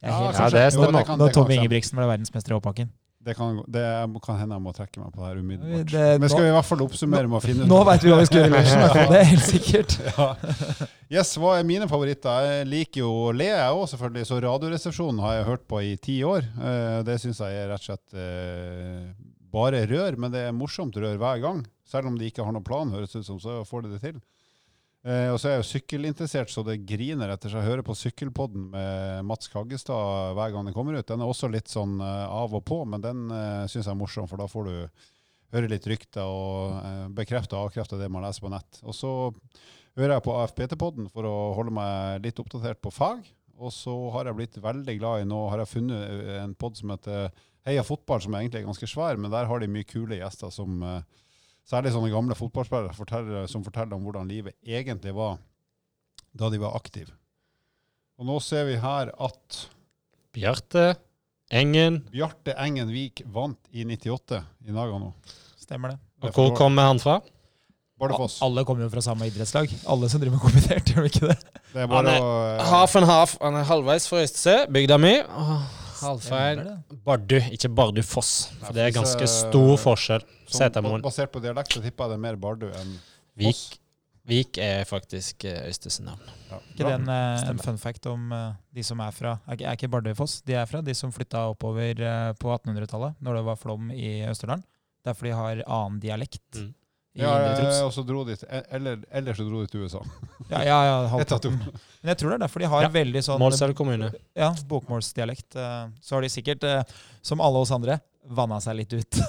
Ja, 0.04 0.32
Ja, 0.32 0.50
det 0.50 0.68
stemmer. 0.74 0.92
Da 0.92 1.02
det 1.02 1.08
kan 1.08 1.34
Tommy. 1.34 1.58
Ingebrigtsen 1.60 1.98
ble 1.98 2.06
verdensmester 2.08 2.54
i 2.54 2.58
hoppbakken. 2.60 2.90
Det 3.26 3.34
kan, 3.34 3.58
det 3.74 3.82
kan 4.22 4.36
hende 4.38 4.54
jeg 4.54 4.62
må 4.62 4.72
trekke 4.78 5.00
meg 5.02 5.10
på 5.16 5.24
det 5.24 5.30
her 5.32 5.40
umiddelbart. 5.42 5.88
Det- 5.92 6.20
Men 6.22 6.30
skal 6.30 6.42
nå- 6.42 6.46
vi 6.46 6.50
i 6.52 6.54
hvert 6.54 6.66
fall 6.70 6.82
oppsummere 6.86 7.28
med 7.32 7.38
å 7.40 7.42
finne 7.42 7.64
ut 7.64 7.68
Nå 7.72 7.80
veit 7.88 8.04
vi 8.06 8.12
hva 8.12 8.20
vi 8.20 8.26
skal 8.30 8.44
gjøre 8.44 8.62
fall. 8.94 9.08
det 9.16 9.20
er 9.20 9.30
helt 9.32 9.48
sikkert. 9.50 9.96
ja. 10.06 10.28
Yes, 11.10 11.32
hva 11.42 11.56
er 11.58 11.64
mine 11.66 11.88
favoritter? 11.90 12.46
Jeg 12.46 12.68
liker 12.70 13.02
jo 13.02 13.10
å 13.10 13.32
le, 13.34 13.48
jeg 13.50 13.72
òg, 13.80 13.88
selvfølgelig. 13.90 14.28
Så 14.30 14.38
Radioresepsjonen 14.46 15.20
har 15.26 15.34
jeg 15.40 15.46
hørt 15.50 15.66
på 15.68 15.82
i 15.82 15.96
ti 15.98 16.20
år. 16.24 16.46
Eh, 16.54 17.02
Det 17.08 17.18
syns 17.24 17.42
jeg 17.42 17.64
er 17.64 17.68
rett 17.74 17.82
og 17.82 17.88
slett 17.90 18.14
eh, 18.14 19.10
bare 19.56 19.86
rør, 19.90 20.20
men 20.20 20.34
det 20.34 20.46
er 20.46 20.56
morsomt 20.56 20.98
rør 21.00 21.20
hver 21.22 21.42
gang. 21.44 21.66
Selv 21.88 22.12
om 22.12 22.18
de 22.20 22.28
ikke 22.30 22.44
har 22.46 22.56
noen 22.56 22.66
plan, 22.66 22.92
høres 22.92 23.16
ut 23.16 23.28
som, 23.28 23.40
så 23.42 23.62
får 23.68 23.86
de 23.86 23.94
det 23.96 24.02
til. 24.04 24.20
Eh, 25.06 25.30
og 25.30 25.38
så 25.38 25.50
er 25.50 25.56
jeg 25.56 25.64
jo 25.64 25.70
sykkelinteressert, 25.70 26.52
så 26.52 26.64
det 26.66 26.80
griner 26.90 27.30
etter 27.30 27.52
seg. 27.52 27.62
Jeg 27.62 27.72
hører 27.72 27.86
på 27.86 27.98
Sykkelpodden 27.98 28.72
med 28.74 29.26
Mats 29.30 29.52
Kaggestad 29.54 30.34
hver 30.38 30.54
gang 30.54 30.66
den 30.66 30.76
kommer 30.76 30.98
ut. 30.98 31.06
Den 31.08 31.22
er 31.22 31.30
også 31.30 31.50
litt 31.54 31.70
sånn 31.70 32.00
eh, 32.02 32.26
av 32.26 32.56
og 32.58 32.66
på, 32.66 32.82
men 32.90 33.04
den 33.06 33.28
eh, 33.30 33.68
syns 33.70 33.86
jeg 33.86 33.94
er 33.94 34.00
morsom, 34.00 34.30
for 34.32 34.42
da 34.42 34.50
får 34.50 34.72
du 34.72 35.06
høre 35.56 35.72
litt 35.72 35.88
rykter 35.88 36.26
og 36.26 36.76
eh, 36.82 37.08
bekrefte 37.16 37.56
og 37.56 37.70
avkrefte 37.70 38.00
det 38.02 38.10
man 38.12 38.26
leser 38.26 38.46
på 38.46 38.54
nett. 38.54 38.82
Og 38.84 38.98
så 38.98 39.14
hører 39.96 40.18
jeg 40.18 40.26
på 40.26 40.38
AFPT-podden 40.42 41.10
for 41.14 41.28
å 41.30 41.36
holde 41.58 41.74
meg 41.76 42.26
litt 42.26 42.42
oppdatert 42.42 42.82
på 42.84 42.94
fag. 42.94 43.22
Og 43.56 43.72
så 43.72 43.94
har 44.16 44.28
jeg 44.28 44.40
blitt 44.40 44.58
veldig 44.64 44.98
glad 45.00 45.22
i 45.22 45.28
nå 45.30 45.46
har 45.52 45.62
jeg 45.64 45.76
funnet 45.78 46.02
eh, 46.02 46.40
en 46.42 46.56
pod 46.58 46.82
som 46.82 46.92
heter 46.96 47.30
Heia 47.66 47.84
fotball, 47.86 48.22
som 48.22 48.36
egentlig 48.38 48.62
er 48.62 48.68
ganske 48.68 48.90
svær, 48.90 49.18
men 49.18 49.34
der 49.34 49.48
har 49.50 49.62
de 49.62 49.70
mye 49.72 49.88
kule 49.90 50.20
gjester 50.20 50.54
som 50.54 50.82
eh, 50.86 51.02
Særlig 51.66 51.96
sånne 51.96 52.12
gamle 52.14 52.36
fotballspillere 52.38 52.94
forteller, 52.94 53.48
som 53.50 53.64
forteller 53.66 53.98
om 53.98 54.04
hvordan 54.06 54.28
livet 54.30 54.54
egentlig 54.62 55.16
var 55.18 55.40
da 56.38 56.52
de 56.54 56.60
var 56.62 56.76
aktive. 56.78 57.10
Og 58.22 58.28
nå 58.30 58.36
ser 58.44 58.68
vi 58.70 58.76
her 58.78 59.10
at 59.10 59.64
Bjarte 60.36 60.92
Engen. 61.50 62.04
Bjarte 62.14 62.54
Engen 62.62 62.92
Vik 62.94 63.24
vant 63.34 63.58
i 63.74 63.82
98 63.82 64.44
i 64.62 64.76
Nagano. 64.76 65.16
Stemmer 65.58 65.96
det. 65.96 65.98
Og 66.22 66.38
hvor 66.38 66.54
kommer 66.58 66.86
han 66.92 67.02
fra? 67.02 67.18
Bardufoss. 68.00 68.42
Alle 68.44 68.66
kommer 68.68 68.86
jo 68.86 68.92
fra 68.92 69.02
samme 69.04 69.28
idrettslag. 69.30 69.72
Alle 69.88 70.10
som 70.12 70.22
driver 70.22 70.36
med 70.36 70.44
kombinert, 70.44 70.90
gjør 70.92 71.06
de 71.06 71.12
ikke 71.14 71.32
det? 71.32 71.38
Det 71.72 71.82
er 71.82 71.88
Han 71.88 71.94
bare 71.96 72.14
er 72.14 72.26
å 72.28 72.32
uh, 72.60 72.64
Half 72.74 72.96
and 73.00 73.08
half. 73.10 73.36
Han 73.42 73.60
er 73.60 73.68
halvveis 73.70 74.08
fra 74.12 74.22
Øystese, 74.22 74.56
bygda 74.76 75.00
mi. 75.00 75.14
Åh, 75.24 75.54
Halvfeil. 76.02 76.62
Bardu, 77.06 77.38
ikke 77.56 77.72
Bardufoss. 77.78 78.34
For 78.64 78.76
det 78.76 78.88
er 78.88 78.94
ganske 78.96 79.26
eh, 79.26 79.32
stor 79.32 79.74
forskjell. 79.82 80.28
Setermoen. 80.52 81.04
Basert 81.06 81.34
på 81.34 81.42
dialekt 81.44 81.74
så 81.74 81.82
tipper 81.84 82.06
jeg 82.06 82.16
det 82.16 82.20
er 82.20 82.24
mer 82.28 82.40
Bardu 82.40 82.70
enn 82.70 82.96
Foss. 83.36 83.66
Vik 84.26 84.58
er 84.58 84.88
faktisk 84.90 85.46
Øystes 85.46 86.00
navn. 86.02 86.22
Ja, 86.50 86.58
Ikke 86.58 86.86
det 86.88 86.94
den, 86.96 87.10
eh, 87.10 87.50
en 87.50 87.60
fun 87.62 87.78
fact 87.78 88.08
om 88.10 88.32
eh, 88.34 88.56
de 88.74 88.84
som 88.84 89.00
er 89.00 89.12
fra 89.14 89.36
Er 89.46 89.54
ikke, 89.54 89.88
Bardu 89.88 90.10
Bardøyfoss 90.10 90.42
de 90.42 90.56
er 90.58 90.66
fra? 90.66 90.82
De 90.82 90.96
som 90.98 91.12
flytta 91.14 91.44
oppover 91.52 92.02
eh, 92.02 92.32
på 92.34 92.50
1800-tallet, 92.50 93.20
når 93.22 93.36
det 93.36 93.44
var 93.46 93.60
flom 93.62 93.92
i 93.92 94.26
Østerdalen. 94.26 94.64
Derfor 95.06 95.28
de 95.28 95.36
har 95.38 95.62
annen 95.68 96.00
dialekt. 96.02 96.42
Mm. 96.58 96.74
Ja, 97.16 97.34
jeg, 97.40 97.66
også 97.66 97.86
og 97.88 97.94
så 97.96 98.04
dro 98.08 98.24
de 98.28 98.36
til, 98.36 98.50
eller, 98.76 98.98
eller 99.12 99.34
så 99.38 99.46
dro 99.48 99.62
de 99.64 99.68
til 99.72 99.86
USA. 99.86 100.02
Ja, 100.52 100.60
ja, 100.68 100.80
ja, 100.86 100.96
halvparten. 101.14 101.56
Men 102.04 102.12
jeg 102.12 102.18
tror 102.20 102.34
det 102.34 102.36
er 102.36 102.44
derfor 102.44 102.60
de 102.66 102.68
har 102.74 102.84
Ja. 102.86 102.90
veldig 102.94 103.22
sånn 103.26 103.40
Målselv 103.42 103.74
kommune. 103.78 104.12
Ja, 104.38 104.50
bokmålsdialekt. 104.68 105.56
eh, 105.56 105.88
Så 106.04 106.16
har 106.18 106.22
de 106.26 106.30
sikkert, 106.30 106.64
eh, 106.68 106.84
som 107.26 107.42
alle 107.42 107.62
oss 107.64 107.72
andre, 107.72 108.00
vanna 108.28 108.58
seg 108.60 108.76
litt 108.82 108.94
ut. 108.94 109.20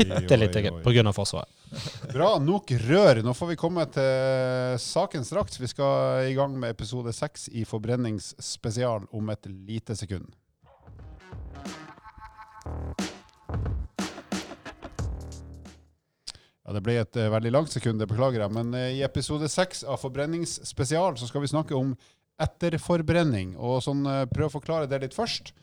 Bitte 0.00 0.36
litt 0.40 0.54
på 0.82 0.92
grunn 0.96 1.06
av 1.10 1.14
Forsvaret. 1.16 1.48
Bra, 2.16 2.32
nok 2.40 2.72
rør. 2.88 3.22
Nå 3.22 3.34
får 3.36 3.48
vi 3.52 3.56
komme 3.60 3.84
til 3.92 4.78
saken 4.80 5.24
straks. 5.28 5.60
Vi 5.60 5.68
skal 5.70 6.26
i 6.30 6.34
gang 6.34 6.56
med 6.58 6.72
episode 6.74 7.12
seks 7.14 7.48
i 7.52 7.64
forbrenningsspesial 7.68 9.06
om 9.12 9.30
et 9.30 9.46
lite 9.46 9.94
sekund. 9.96 10.32
Ja, 16.66 16.72
Det 16.74 16.82
ble 16.82 16.96
et 16.98 17.16
uh, 17.16 17.28
veldig 17.30 17.52
langt 17.54 17.70
sekund, 17.70 18.00
det 18.02 18.08
beklager 18.10 18.42
jeg. 18.42 18.52
Men 18.56 18.74
uh, 18.74 18.88
i 18.90 19.04
episode 19.06 19.46
seks 19.50 19.84
av 19.86 20.00
Forbrenningsspesial 20.02 21.14
så 21.18 21.28
skal 21.30 21.44
vi 21.44 21.52
snakke 21.52 21.78
om 21.78 21.94
etterforbrenning. 22.42 23.54
Og 23.54 23.78
sånn, 23.86 24.02
uh, 24.02 24.24
prøv 24.26 24.50
å 24.50 24.56
forklare 24.58 24.90
det 24.90 24.98
litt 25.04 25.14
først. 25.14 25.54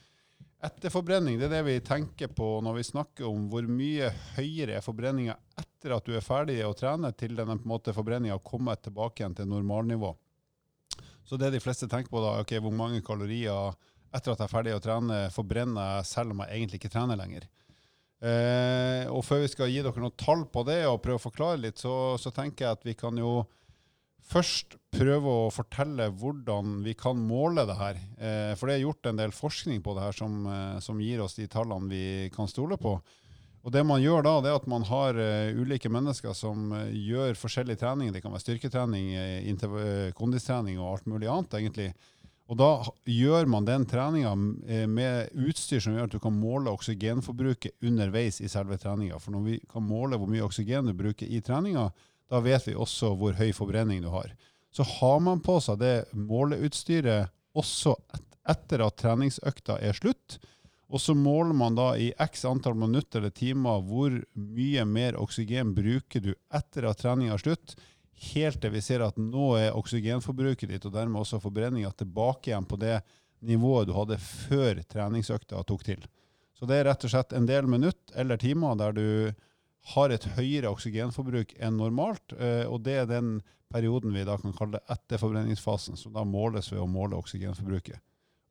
Etterforbrenning 0.64 1.42
det 1.42 1.50
er 1.50 1.58
det 1.58 1.64
vi 1.68 1.80
tenker 1.84 2.32
på 2.32 2.62
når 2.64 2.78
vi 2.78 2.86
snakker 2.88 3.28
om 3.28 3.50
hvor 3.52 3.66
mye 3.68 4.14
høyere 4.38 4.78
er 4.78 4.86
forbrenninga 4.86 5.36
etter 5.60 5.92
at 5.92 6.08
du 6.08 6.14
er 6.16 6.24
ferdig 6.24 6.62
å 6.64 6.72
trene, 6.72 7.12
til 7.20 7.36
denne 7.36 7.58
forbrenninga 7.68 8.38
har 8.38 8.46
kommet 8.48 8.86
tilbake 8.86 9.20
igjen 9.20 9.36
til 9.36 9.50
normalnivå. 9.52 10.14
Så 11.28 11.36
det 11.36 11.52
de 11.52 11.60
fleste 11.60 11.90
tenker 11.92 12.12
på 12.12 12.24
da, 12.24 12.38
ok, 12.40 12.56
hvor 12.64 12.72
mange 12.72 13.04
kalorier 13.04 13.76
etter 14.14 14.32
at 14.32 14.40
jeg 14.40 14.48
er 14.48 14.54
ferdig 14.54 14.78
å 14.78 14.84
trene, 14.84 15.20
forbrenner 15.36 15.98
jeg 15.98 16.08
selv 16.14 16.32
om 16.32 16.46
jeg 16.46 16.56
egentlig 16.56 16.80
ikke 16.80 16.94
trener 16.96 17.20
lenger. 17.20 17.50
Eh, 18.24 19.04
og 19.12 19.26
før 19.28 19.44
vi 19.44 19.52
skal 19.52 19.72
gi 19.72 19.82
dere 19.84 20.00
noen 20.00 20.16
tall 20.16 20.46
på 20.48 20.64
det 20.68 20.86
og 20.88 21.02
prøve 21.04 21.20
å 21.20 21.26
forklare 21.26 21.60
litt, 21.60 21.82
så, 21.82 22.16
så 22.22 22.32
tenker 22.32 22.66
jeg 22.66 22.78
at 22.78 22.88
vi 22.88 22.96
kan 22.96 23.18
jo 23.20 23.42
først 24.24 24.78
prøve 24.94 25.28
å 25.28 25.50
fortelle 25.52 26.08
hvordan 26.16 26.78
vi 26.86 26.94
kan 26.98 27.20
måle 27.20 27.66
det 27.68 27.76
her. 27.80 28.00
Eh, 28.18 28.54
for 28.60 28.70
det 28.70 28.78
er 28.78 28.86
gjort 28.86 29.10
en 29.10 29.20
del 29.20 29.34
forskning 29.36 29.84
på 29.84 29.98
det 29.98 30.06
her 30.06 30.16
som, 30.16 30.40
eh, 30.48 30.80
som 30.86 31.02
gir 31.04 31.24
oss 31.26 31.36
de 31.40 31.50
tallene 31.52 31.92
vi 31.92 32.06
kan 32.34 32.50
stole 32.50 32.80
på. 32.80 32.96
Og 33.64 33.72
det 33.72 33.84
man 33.88 34.02
gjør 34.04 34.26
da, 34.26 34.34
det 34.44 34.52
er 34.52 34.58
at 34.60 34.66
man 34.68 34.84
har 34.90 35.16
uh, 35.16 35.56
ulike 35.56 35.88
mennesker 35.88 36.36
som 36.36 36.74
eh, 36.76 36.90
gjør 37.08 37.38
forskjellig 37.40 37.78
trening. 37.80 38.12
Det 38.12 38.20
kan 38.24 38.34
være 38.34 38.44
styrketrening, 38.44 39.14
kondistrening 40.18 40.82
og 40.82 40.90
alt 40.90 41.08
mulig 41.08 41.30
annet, 41.32 41.56
egentlig. 41.62 41.94
Og 42.52 42.58
da 42.60 42.70
gjør 43.08 43.48
man 43.48 43.68
den 43.68 43.86
treninga 43.88 44.34
eh, 44.68 44.88
med 44.90 45.32
utstyr 45.48 45.80
som 45.84 45.96
gjør 45.96 46.10
at 46.10 46.16
du 46.16 46.20
kan 46.24 46.36
måle 46.36 46.74
oksygenforbruket 46.76 47.78
underveis 47.88 48.42
i 48.44 48.52
selve 48.52 48.78
treninga. 48.82 49.20
For 49.24 49.36
når 49.36 49.46
vi 49.48 49.60
kan 49.72 49.86
måle 49.88 50.20
hvor 50.20 50.32
mye 50.32 50.44
oksygen 50.44 50.90
du 50.90 50.96
bruker 50.98 51.30
i 51.30 51.40
treninga, 51.42 51.88
da 52.30 52.42
vet 52.44 52.68
vi 52.68 52.76
også 52.76 53.14
hvor 53.20 53.38
høy 53.40 53.54
forbrenning 53.56 54.04
du 54.04 54.12
har. 54.12 54.34
Så 54.74 54.84
har 55.00 55.22
man 55.24 55.44
på 55.46 55.60
seg 55.62 55.80
det 55.80 55.96
måleutstyret 56.18 57.32
også 57.54 57.96
etter 58.50 58.84
at 58.84 58.98
treningsøkta 59.00 59.78
er 59.80 59.96
slutt, 59.96 60.40
og 60.94 61.02
så 61.02 61.16
måler 61.18 61.56
man 61.58 61.78
da 61.78 61.94
i 61.98 62.12
x 62.22 62.44
antall 62.46 62.76
minutter 62.78 63.22
eller 63.22 63.34
timer 63.34 63.82
hvor 63.88 64.14
mye 64.34 64.84
mer 64.86 65.16
oksygen 65.22 65.72
bruker 65.78 66.22
du 66.22 66.34
etter 66.54 66.90
at 66.90 67.00
treninga 67.02 67.38
er 67.38 67.42
slutt, 67.42 67.78
helt 68.34 68.62
til 68.62 68.74
vi 68.74 68.82
ser 68.84 69.04
at 69.06 69.18
nå 69.20 69.54
er 69.60 69.78
oksygenforbruket 69.78 70.70
ditt 70.70 70.86
og 70.88 70.94
dermed 70.96 71.22
også 71.22 71.42
forbrenninga 71.44 71.92
tilbake 71.98 72.52
igjen 72.52 72.68
på 72.70 72.80
det 72.82 73.00
nivået 73.44 73.90
du 73.90 73.96
hadde 73.98 74.20
før 74.22 74.80
treningsøkta 74.88 75.64
tok 75.68 75.84
til. 75.84 76.06
Så 76.58 76.70
det 76.70 76.80
er 76.80 76.88
rett 76.88 77.04
og 77.04 77.12
slett 77.12 77.34
en 77.36 77.50
del 77.50 77.68
minutt 77.68 78.14
eller 78.16 78.40
timer 78.40 78.78
der 78.80 78.96
du 78.96 79.08
har 79.94 80.14
et 80.14 80.30
høyere 80.38 80.72
oksygenforbruk 80.72 81.58
enn 81.60 81.76
normalt, 81.76 82.36
eh, 82.38 82.64
og 82.70 82.86
det 82.86 83.02
er 83.02 83.10
den 83.10 83.42
perioden 83.74 84.14
vi 84.16 84.24
da 84.24 84.38
kan 84.40 84.54
kalle 84.56 84.80
etterforbrenningsfasen, 84.94 85.98
som 86.00 86.14
da 86.16 86.24
måles 86.24 86.70
ved 86.72 86.80
å 86.80 86.88
måle 86.88 87.18
oksygenforbruket. 87.20 88.00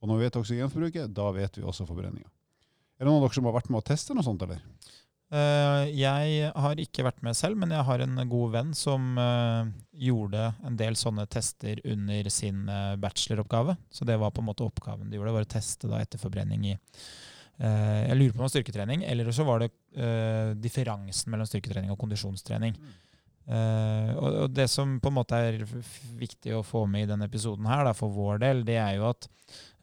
Og 0.02 0.10
når 0.10 0.18
vi 0.18 0.26
vet 0.26 0.38
oksygenforbruket, 0.40 1.14
da 1.14 1.30
vet 1.32 1.56
vi 1.56 1.64
også 1.64 1.86
forbrenninga. 1.88 2.28
Er 2.98 3.06
det 3.06 3.08
noen 3.08 3.22
av 3.22 3.28
dere 3.28 3.38
som 3.38 3.48
har 3.48 3.56
vært 3.56 3.70
med 3.72 3.80
å 3.80 3.86
teste 3.86 4.16
noe 4.16 4.26
sånt, 4.26 4.42
eller? 4.44 4.60
Eh, 5.32 5.86
jeg 5.96 6.48
har 6.52 6.80
ikke 6.82 7.06
vært 7.06 7.22
med 7.24 7.36
selv, 7.38 7.56
men 7.62 7.70
jeg 7.72 7.86
har 7.88 8.02
en 8.04 8.20
god 8.28 8.52
venn 8.52 8.72
som 8.76 9.16
eh, 9.16 9.70
gjorde 10.04 10.50
en 10.60 10.76
del 10.76 10.98
sånne 10.98 11.24
tester 11.32 11.80
under 11.88 12.28
sin 12.32 12.66
eh, 12.68 12.94
bacheloroppgave. 13.00 13.78
Så 13.88 14.04
det 14.08 14.18
var 14.20 14.34
på 14.34 14.44
en 14.44 14.50
måte 14.50 14.66
oppgaven 14.66 15.08
de 15.08 15.16
gjorde, 15.16 15.36
var 15.38 15.46
å 15.46 15.52
teste 15.54 15.88
da 15.88 16.02
etterforbrenning 16.04 16.72
i 16.74 16.78
Jeg 17.62 18.16
lurer 18.16 18.32
på 18.32 18.40
om 18.40 18.40
det 18.40 18.46
var 18.46 18.50
styrketrening, 18.50 19.02
eller 19.06 19.28
så 19.30 19.44
var 19.46 19.60
det 19.60 19.68
differansen 20.58 21.30
mellom 21.30 21.46
styrketrening 21.46 21.92
og 21.92 21.98
kondisjonstrening. 22.00 22.74
Og, 24.16 24.48
det 24.50 24.64
som 24.72 24.96
på 24.98 25.12
en 25.12 25.16
måte 25.20 25.38
er 25.38 25.60
viktig 26.18 26.56
å 26.56 26.64
få 26.66 26.86
med 26.90 27.04
i 27.04 27.10
denne 27.12 27.28
episoden 27.28 27.68
her, 27.70 27.92
for 27.94 28.10
vår 28.16 28.40
del, 28.42 28.64
det 28.66 28.80
er 28.82 28.96
jo 28.96 29.06
at 29.12 29.28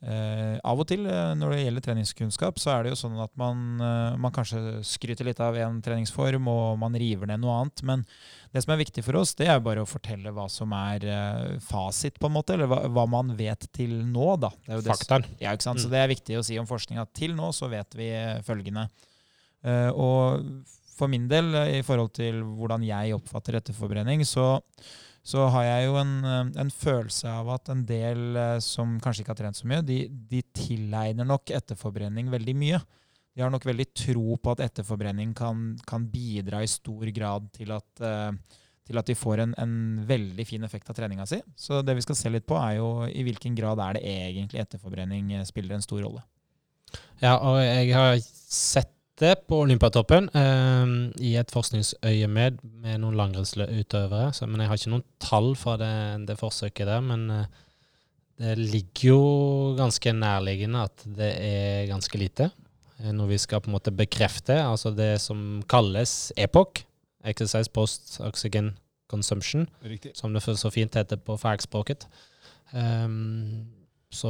eh, 0.01 0.58
av 0.63 0.79
og 0.79 0.88
til 0.88 1.06
eh, 1.10 1.34
når 1.36 1.51
det 1.56 1.60
gjelder 1.65 1.84
treningskunnskap, 1.88 2.60
så 2.62 2.72
er 2.77 2.84
det 2.86 2.94
jo 2.94 3.00
sånn 3.01 3.18
at 3.24 3.32
man, 3.39 3.63
eh, 3.84 4.18
man 4.22 4.32
kanskje 4.36 4.79
skryter 4.88 5.27
litt 5.27 5.39
av 5.44 5.58
en 5.60 5.82
treningsform, 5.86 6.48
og 6.51 6.79
man 6.79 6.96
river 7.00 7.27
ned 7.27 7.41
noe 7.44 7.58
annet. 7.62 7.84
Men 7.84 8.06
det 8.53 8.63
som 8.63 8.74
er 8.74 8.82
viktig 8.84 9.03
for 9.06 9.20
oss, 9.20 9.36
det 9.39 9.48
er 9.51 9.60
bare 9.65 9.84
å 9.84 9.89
fortelle 9.89 10.32
hva 10.36 10.48
som 10.50 10.72
er 10.77 11.06
eh, 11.06 11.60
fasit, 11.65 12.18
på 12.20 12.29
en 12.32 12.38
måte, 12.39 12.56
eller 12.56 12.72
hva, 12.72 12.82
hva 12.88 13.06
man 13.12 13.36
vet 13.39 13.68
til 13.75 13.98
nå. 14.08 14.32
da. 14.41 14.50
Det 14.65 14.82
Faktaen. 14.88 15.27
ja, 15.39 15.51
ikke 15.53 15.68
sant? 15.68 15.84
Så 15.84 15.89
Mm. 15.89 15.94
det 15.98 16.00
er 16.06 16.13
viktig 16.15 16.39
å 16.39 16.46
si 16.46 16.58
om 16.60 16.68
forskninga. 16.70 17.08
Til 17.13 17.36
nå 17.36 17.51
så 17.53 17.70
vet 17.70 17.94
vi 18.00 18.10
følgende. 18.48 18.88
Eh, 19.63 19.89
og 19.91 20.46
for 21.00 21.08
min 21.08 21.27
del, 21.32 21.53
i 21.79 21.82
forhold 21.84 22.12
til 22.15 22.41
hvordan 22.44 22.84
jeg 22.84 23.13
oppfatter 23.15 23.56
etterforbrenning, 23.60 24.25
så, 24.27 24.60
så 25.30 25.46
har 25.54 25.66
jeg 25.66 25.90
jo 25.90 25.98
en, 26.00 26.14
eh, 26.26 26.48
en 26.64 26.72
følelse 26.74 27.30
av 27.30 27.52
at 27.54 27.70
en 27.70 27.84
del 27.88 28.38
eh, 28.40 28.56
som 28.66 28.98
kanskje 29.04 29.24
ikke 29.24 29.36
har 29.36 29.42
trent 29.44 29.60
så 29.60 29.70
mye, 29.70 29.84
de, 29.86 30.00
de 30.10 30.42
tilegner 30.56 31.28
nok 31.28 31.54
etterforbrenning 31.54 32.32
veldig 32.34 32.56
mye. 32.58 32.80
De 33.36 33.44
har 33.44 33.54
nok 33.54 33.68
veldig 33.70 33.86
tro 33.94 34.40
på 34.42 34.56
at 34.56 34.64
etterforbrenning 34.66 35.36
kan, 35.38 35.76
kan 35.88 36.08
bidra 36.10 36.64
i 36.66 36.72
stor 36.72 37.12
grad 37.16 37.46
til 37.56 37.76
at, 37.76 37.88
eh, 38.02 38.58
til 38.90 39.02
at 39.02 39.12
de 39.12 39.18
får 39.18 39.44
en, 39.46 39.54
en 39.62 39.76
veldig 40.10 40.48
fin 40.50 40.66
effekt 40.66 40.90
av 40.90 40.98
treninga 40.98 41.28
si. 41.30 41.42
Så 41.54 41.84
det 41.86 42.00
vi 42.00 42.08
skal 42.08 42.18
se 42.18 42.34
litt 42.34 42.50
på, 42.50 42.58
er 42.58 42.80
jo 42.80 42.90
i 43.06 43.26
hvilken 43.28 43.58
grad 43.60 43.82
er 43.86 44.00
det 44.00 44.06
egentlig 44.10 44.64
etterforbrenning 44.66 45.36
spiller 45.48 45.78
en 45.78 45.86
stor 45.86 46.02
rolle. 46.08 46.26
Ja, 47.22 47.36
og 47.38 47.60
jeg 47.62 47.94
har 47.94 48.16
sett 48.24 48.96
det 49.20 49.34
på 49.50 49.62
Olympiatoppen 49.66 50.30
eh, 50.36 50.92
i 51.26 51.34
et 51.40 51.52
forskningsøyemed 51.54 52.62
med 52.84 53.02
noen 53.04 53.18
langrennsutøvere. 53.20 54.32
Men 54.48 54.64
jeg 54.64 54.72
har 54.72 54.80
ikke 54.80 54.94
noen 54.96 55.08
tall 55.24 55.52
fra 55.60 55.76
det, 55.82 55.94
det 56.30 56.38
forsøket 56.40 56.90
der. 56.90 57.04
Men 57.06 57.26
eh, 57.36 57.62
det 58.40 58.56
ligger 58.60 59.10
jo 59.10 59.22
ganske 59.80 60.14
nærliggende 60.16 60.86
at 60.88 61.06
det 61.20 61.32
er 61.44 61.90
ganske 61.92 62.22
lite. 62.22 62.50
Eh, 63.00 63.12
når 63.16 63.34
vi 63.34 63.40
skal 63.42 63.64
på 63.64 63.72
en 63.72 63.78
måte 63.78 63.96
bekrefte 63.96 64.60
altså 64.64 64.94
det 64.96 65.18
som 65.24 65.64
kalles 65.70 66.32
EPOC, 66.40 66.84
Exercise 67.28 67.72
Post 67.76 68.20
Oxygen 68.24 68.78
Consumption, 69.10 69.68
Riktig. 69.84 70.14
som 70.16 70.34
det 70.34 70.44
så 70.46 70.70
fint 70.72 70.96
heter 70.96 71.18
på 71.18 71.36
fagspråket. 71.38 72.06
Um, 72.72 73.66
så 74.14 74.30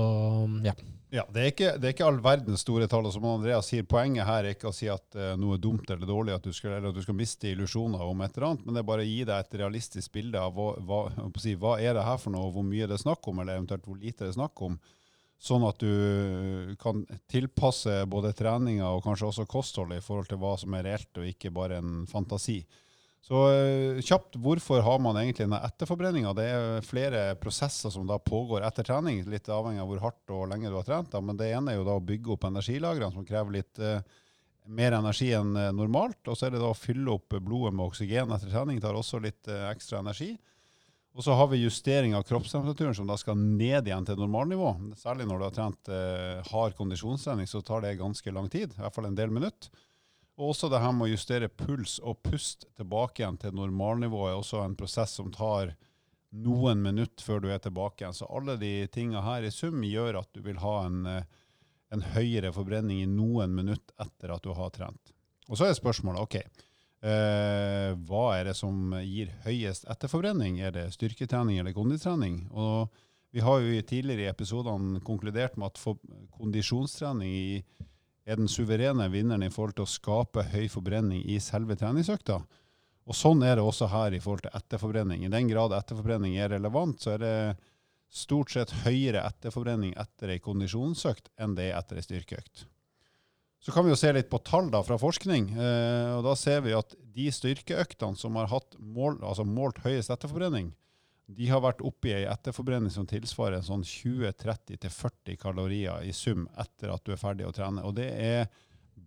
ja. 0.63 0.73
Ja, 1.09 1.23
det 1.33 1.41
er, 1.41 1.47
ikke, 1.49 1.69
det 1.81 1.87
er 1.87 1.93
ikke 1.95 2.05
all 2.05 2.19
verdens 2.21 2.61
store 2.61 2.85
tall. 2.89 3.07
Som 3.09 3.23
Andreas 3.25 3.71
sier, 3.71 3.85
Poenget 3.89 4.27
her 4.27 4.45
er 4.45 4.53
ikke 4.53 4.69
å 4.69 4.75
si 4.75 4.85
at 4.93 5.17
uh, 5.17 5.31
noe 5.41 5.57
er 5.57 5.63
dumt 5.63 5.89
eller 5.89 6.05
dårlig, 6.05 6.35
at 6.35 6.45
skal, 6.53 6.75
eller 6.77 6.91
at 6.91 6.99
du 6.99 7.01
skal 7.01 7.17
miste 7.17 7.49
illusjoner 7.49 8.03
om 8.05 8.21
et 8.21 8.37
eller 8.37 8.51
annet, 8.51 8.67
men 8.67 8.77
det 8.77 8.83
er 8.83 8.89
bare 8.91 9.05
å 9.05 9.09
gi 9.09 9.23
deg 9.25 9.33
et 9.33 9.57
realistisk 9.63 10.13
bilde 10.13 10.43
av 10.43 10.53
hva, 10.53 10.69
hva, 10.85 10.99
si, 11.41 11.55
hva 11.57 11.79
er 11.81 11.97
det 11.97 12.05
her 12.05 12.21
for 12.21 12.35
noe, 12.35 12.51
hvor 12.53 12.67
mye 12.67 12.85
det 12.85 12.99
er 12.99 13.01
snakk 13.01 13.25
om, 13.31 13.41
eller 13.41 13.57
eventuelt 13.57 13.89
hvor 13.89 13.97
lite 13.97 14.27
det 14.27 14.29
er 14.29 14.37
snakk 14.37 14.61
om. 14.67 14.77
Sånn 15.39 15.63
at 15.65 15.81
du 15.81 16.75
kan 16.83 17.01
tilpasse 17.31 18.03
både 18.11 18.35
treninga 18.35 18.91
og 18.91 19.01
kanskje 19.05 19.29
også 19.31 19.47
kostholdet 19.49 20.01
i 20.01 20.05
forhold 20.05 20.29
til 20.29 20.41
hva 20.41 20.53
som 20.61 20.75
er 20.77 20.85
reelt, 20.91 21.09
og 21.17 21.29
ikke 21.31 21.53
bare 21.55 21.79
en 21.81 22.03
fantasi. 22.11 22.59
Så 23.19 23.41
eh, 23.51 23.99
kjapt, 24.01 24.37
hvorfor 24.39 24.81
har 24.81 25.01
man 25.03 25.17
egentlig 25.19 25.45
denne 25.45 25.59
etterforbrenninga? 25.67 26.31
Det 26.37 26.45
er 26.49 26.87
flere 26.87 27.23
prosesser 27.39 27.91
som 27.93 28.07
da 28.07 28.17
pågår 28.23 28.63
etter 28.67 28.87
trening, 28.87 29.21
litt 29.29 29.49
avhengig 29.51 29.83
av 29.83 29.91
hvor 29.91 30.03
hardt 30.05 30.33
og 30.35 30.47
lenge 30.49 30.71
du 30.71 30.77
har 30.79 30.87
trent. 30.87 31.17
Men 31.23 31.37
det 31.39 31.51
ene 31.51 31.73
er 31.73 31.81
jo 31.81 31.87
da 31.87 31.97
å 31.99 32.05
bygge 32.05 32.33
opp 32.35 32.47
energilagrene, 32.47 33.11
som 33.13 33.27
krever 33.27 33.59
litt 33.59 33.81
eh, 33.83 33.99
mer 34.69 34.95
energi 34.95 35.33
enn 35.35 35.51
eh, 35.59 35.73
normalt. 35.75 36.21
Og 36.25 36.39
så 36.39 36.47
er 36.47 36.55
det 36.55 36.63
da 36.63 36.71
å 36.71 36.77
fylle 36.77 37.11
opp 37.17 37.35
blodet 37.35 37.75
med 37.75 37.89
oksygen 37.89 38.31
etter 38.35 38.53
trening, 38.53 38.79
tar 38.81 38.97
også 38.97 39.19
litt 39.23 39.51
ekstra 39.73 39.99
energi. 39.99 40.31
Og 41.17 41.25
så 41.25 41.35
har 41.35 41.49
vi 41.51 41.59
justering 41.59 42.13
av 42.15 42.23
kroppstemperaturen, 42.23 42.95
som 42.95 43.09
da 43.09 43.17
skal 43.19 43.35
ned 43.35 43.89
igjen 43.89 44.05
til 44.07 44.17
normalnivå. 44.21 44.71
Særlig 44.95 45.25
når 45.27 45.41
du 45.41 45.45
har 45.47 45.55
trent 45.57 45.89
hard 46.51 46.77
kondisjonstrening, 46.77 47.49
så 47.49 47.59
tar 47.65 47.81
det 47.83 47.97
ganske 47.99 48.31
lang 48.31 48.47
tid, 48.53 48.71
i 48.77 48.83
hvert 48.85 48.95
fall 48.95 49.09
en 49.09 49.17
del 49.17 49.33
minutter. 49.33 49.73
Og 50.39 50.53
også 50.53 50.69
det 50.71 50.79
her 50.79 50.93
med 50.95 51.09
å 51.09 51.11
justere 51.11 51.51
puls 51.51 51.97
og 51.99 52.21
pust 52.23 52.63
tilbake 52.79 53.21
igjen 53.21 53.37
til 53.41 53.55
normalnivå 53.57 54.21
er 54.29 54.37
også 54.37 54.61
en 54.63 54.77
prosess 54.79 55.17
som 55.19 55.33
tar 55.35 55.73
noen 56.29 56.79
minutter 56.79 57.25
før 57.25 57.43
du 57.43 57.49
er 57.51 57.59
tilbake 57.59 58.05
igjen. 58.05 58.15
Så 58.15 58.29
alle 58.31 58.55
de 58.61 58.71
tinga 58.93 59.19
her 59.25 59.43
i 59.43 59.51
sum 59.51 59.83
gjør 59.83 60.21
at 60.21 60.31
du 60.31 60.39
vil 60.45 60.61
ha 60.63 60.75
en, 60.85 61.01
eh, 61.05 61.27
en 61.91 62.05
høyere 62.15 62.53
forbrenning 62.55 63.01
i 63.03 63.09
noen 63.09 63.51
minutter 63.55 63.91
etter 63.99 64.31
at 64.31 64.45
du 64.45 64.53
har 64.55 64.71
trent. 64.71 65.11
Og 65.49 65.59
så 65.59 65.67
er 65.67 65.75
spørsmålet 65.75 66.23
OK, 66.23 66.35
eh, 66.39 67.91
hva 68.07 68.23
er 68.37 68.47
det 68.47 68.55
som 68.55 68.95
gir 69.03 69.33
høyest 69.43 69.89
etterforbrenning? 69.91 70.61
Er 70.61 70.71
det 70.71 70.93
styrketrening 70.95 71.59
eller 71.59 71.75
konditrening? 71.75 72.45
Og 72.53 72.87
vi 73.35 73.43
har 73.43 73.59
jo 73.59 73.81
tidligere 73.81 74.29
i 74.29 74.31
episodene 74.31 75.01
konkludert 75.03 75.57
med 75.57 75.73
at 75.73 75.99
kondisjonstrening 76.37 77.33
i 77.33 77.63
er 78.29 78.39
den 78.39 78.49
suverene 78.51 79.09
vinneren 79.11 79.43
i 79.45 79.51
forhold 79.53 79.75
til 79.77 79.87
å 79.87 79.89
skape 79.89 80.45
høy 80.53 80.67
forbrenning 80.71 81.23
i 81.25 81.39
selve 81.43 81.77
treningsøkta. 81.79 82.39
Og 83.09 83.17
sånn 83.17 83.41
er 83.41 83.57
det 83.57 83.65
også 83.65 83.89
her 83.89 84.13
i 84.13 84.21
forhold 84.21 84.45
til 84.45 84.53
etterforbrenning. 84.53 85.25
I 85.25 85.33
den 85.33 85.49
grad 85.49 85.73
etterforbrenning 85.73 86.37
er 86.37 86.51
relevant, 86.53 87.01
så 87.01 87.15
er 87.15 87.23
det 87.23 87.37
stort 88.13 88.53
sett 88.53 88.73
høyere 88.83 89.23
etterforbrenning 89.25 89.95
etter 90.01 90.33
ei 90.33 90.41
kondisjonsøkt 90.41 91.31
enn 91.41 91.55
det 91.57 91.71
er 91.71 91.79
etter 91.79 91.97
ei 91.97 92.05
styrkeøkt. 92.05 92.67
Så 93.59 93.73
kan 93.75 93.83
vi 93.83 93.91
jo 93.91 93.99
se 93.99 94.11
litt 94.15 94.29
på 94.31 94.39
tall 94.45 94.69
da 94.71 94.79
fra 94.85 94.95
forskning. 94.99 95.49
Eh, 95.51 96.11
og 96.15 96.23
da 96.23 96.35
ser 96.39 96.61
vi 96.63 96.75
at 96.77 96.93
de 97.15 97.27
styrkeøktene 97.33 98.17
som 98.17 98.37
har 98.39 98.47
hatt 98.53 98.77
mål, 98.79 99.19
altså 99.19 99.43
målt 99.43 99.81
høyest 99.83 100.13
etterforbrenning, 100.13 100.71
de 101.29 101.49
har 101.49 101.61
vært 101.61 101.83
oppe 101.85 102.09
i 102.09 102.15
ei 102.17 102.25
etterforbrenning 102.29 102.91
som 102.93 103.05
tilsvarer 103.09 103.61
sånn 103.65 103.83
20-30-40 103.85 105.37
kalorier 105.37 106.01
i 106.07 106.13
sum 106.15 106.47
etter 106.57 106.89
at 106.93 107.05
du 107.05 107.13
er 107.13 107.21
ferdig 107.21 107.45
å 107.45 107.53
trene. 107.53 107.83
Og 107.85 107.93
det 107.99 108.07
er 108.09 108.49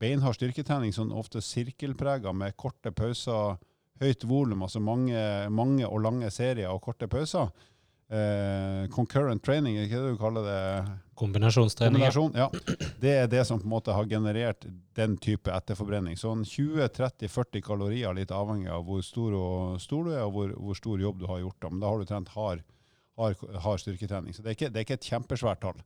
beinhard 0.03 0.39
styrketrening, 0.39 0.95
sånn 0.95 1.13
ofte 1.15 1.43
sirkelprega 1.43 2.33
med 2.35 2.55
korte 2.59 2.93
pauser, 2.95 3.59
høyt 4.03 4.27
volum, 4.27 4.63
altså 4.67 4.83
mange, 4.83 5.19
mange 5.51 5.87
og 5.87 6.03
lange 6.07 6.31
serier 6.35 6.71
og 6.71 6.83
korte 6.87 7.11
pauser. 7.11 7.51
Eh, 8.13 8.89
concurrent 8.93 9.41
training, 9.45 9.79
er 9.79 9.87
ikke 9.87 10.01
det 10.03 10.11
du 10.13 10.19
kaller 10.21 10.45
det? 10.45 10.97
Kombinasjonstrening. 11.17 12.03
Kombinasjon, 12.03 12.35
ja. 12.37 12.51
Det 13.01 13.13
er 13.23 13.31
det 13.31 13.47
som 13.49 13.61
på 13.61 13.65
en 13.65 13.73
måte 13.73 13.95
har 13.97 14.05
generert 14.11 14.67
den 14.99 15.15
type 15.17 15.49
etterforbrenning. 15.49 16.19
Sånn 16.21 16.43
20-30-40 16.45 17.65
kalorier, 17.65 18.13
litt 18.13 18.35
avhengig 18.37 18.69
av 18.75 18.85
hvor 18.85 19.01
stor, 19.07 19.33
og, 19.39 19.81
stor 19.81 20.05
du 20.05 20.13
er 20.13 20.27
og 20.27 20.35
hvor, 20.37 20.53
hvor 20.61 20.77
stor 20.77 21.01
jobb 21.01 21.23
du 21.23 21.27
har 21.31 21.41
gjort. 21.41 21.71
Men 21.71 21.81
da 21.81 21.89
har 21.89 22.03
du 22.03 22.11
trent 22.11 22.35
hard, 22.35 22.61
hard, 23.17 23.47
hard 23.65 23.81
styrketrening. 23.81 24.37
Så 24.37 24.45
det 24.45 24.53
er, 24.53 24.59
ikke, 24.59 24.73
det 24.75 24.83
er 24.83 24.89
ikke 24.91 25.01
et 25.01 25.09
kjempesvært 25.15 25.65
tall. 25.65 25.81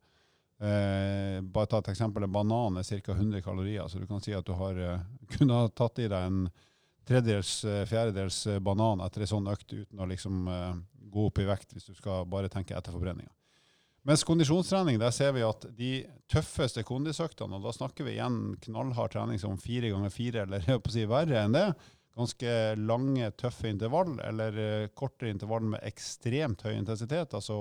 Eh, 0.66 1.38
bare 1.46 1.70
ta 1.70 1.78
et 1.78 1.92
eksempel. 1.94 2.26
En 2.26 2.34
banan 2.34 2.82
er 2.82 2.90
ca. 2.90 3.14
100 3.14 3.44
kalorier, 3.46 3.86
så 3.86 4.02
du 4.02 4.10
kan 4.10 4.24
si 4.24 4.34
at 4.34 4.50
du 4.50 4.56
har 4.58 4.82
eh, 4.82 5.06
kunne 5.36 5.62
ha 5.62 5.70
tatt 5.70 6.02
i 6.02 6.10
deg 6.10 6.26
en 6.26 6.42
tredjedels, 7.06 7.60
eh, 7.70 7.86
fjerdedels 7.86 8.42
banan 8.66 9.06
etter 9.06 9.22
en 9.22 9.34
sånn 9.36 9.50
økt 9.54 9.70
uten 9.76 10.02
å 10.02 10.10
liksom 10.10 10.50
eh, 10.50 10.72
gå 11.16 11.26
opp 11.30 11.40
i 11.40 11.48
vekt, 11.48 11.72
hvis 11.74 11.88
du 11.88 11.96
skal 11.96 12.28
bare 12.30 12.50
tenke 12.52 12.76
etterforbrenninga. 12.76 13.32
Mens 14.06 14.22
kondisjonstrening, 14.22 15.00
der 15.02 15.10
ser 15.10 15.32
vi 15.34 15.42
at 15.42 15.64
de 15.74 15.90
tøffeste 16.30 16.84
kondisøktene, 16.86 17.58
og 17.58 17.64
da 17.66 17.72
snakker 17.74 18.06
vi 18.06 18.14
igjen 18.14 18.54
knallhard 18.62 19.16
trening 19.16 19.40
som 19.42 19.58
fire 19.58 19.90
ganger 19.90 20.12
fire, 20.14 20.44
eller 20.44 20.62
jeg 20.62 20.82
på 20.84 20.92
å 20.92 20.94
si 20.94 21.06
verre 21.10 21.40
enn 21.42 21.56
det, 21.56 21.66
ganske 22.16 22.52
lange, 22.78 23.32
tøffe 23.36 23.68
intervall, 23.68 24.14
eller 24.24 24.60
uh, 24.60 24.90
kortere 24.96 25.34
intervall 25.34 25.66
med 25.74 25.82
ekstremt 25.84 26.62
høy 26.64 26.76
intensitet, 26.76 27.34
altså 27.34 27.58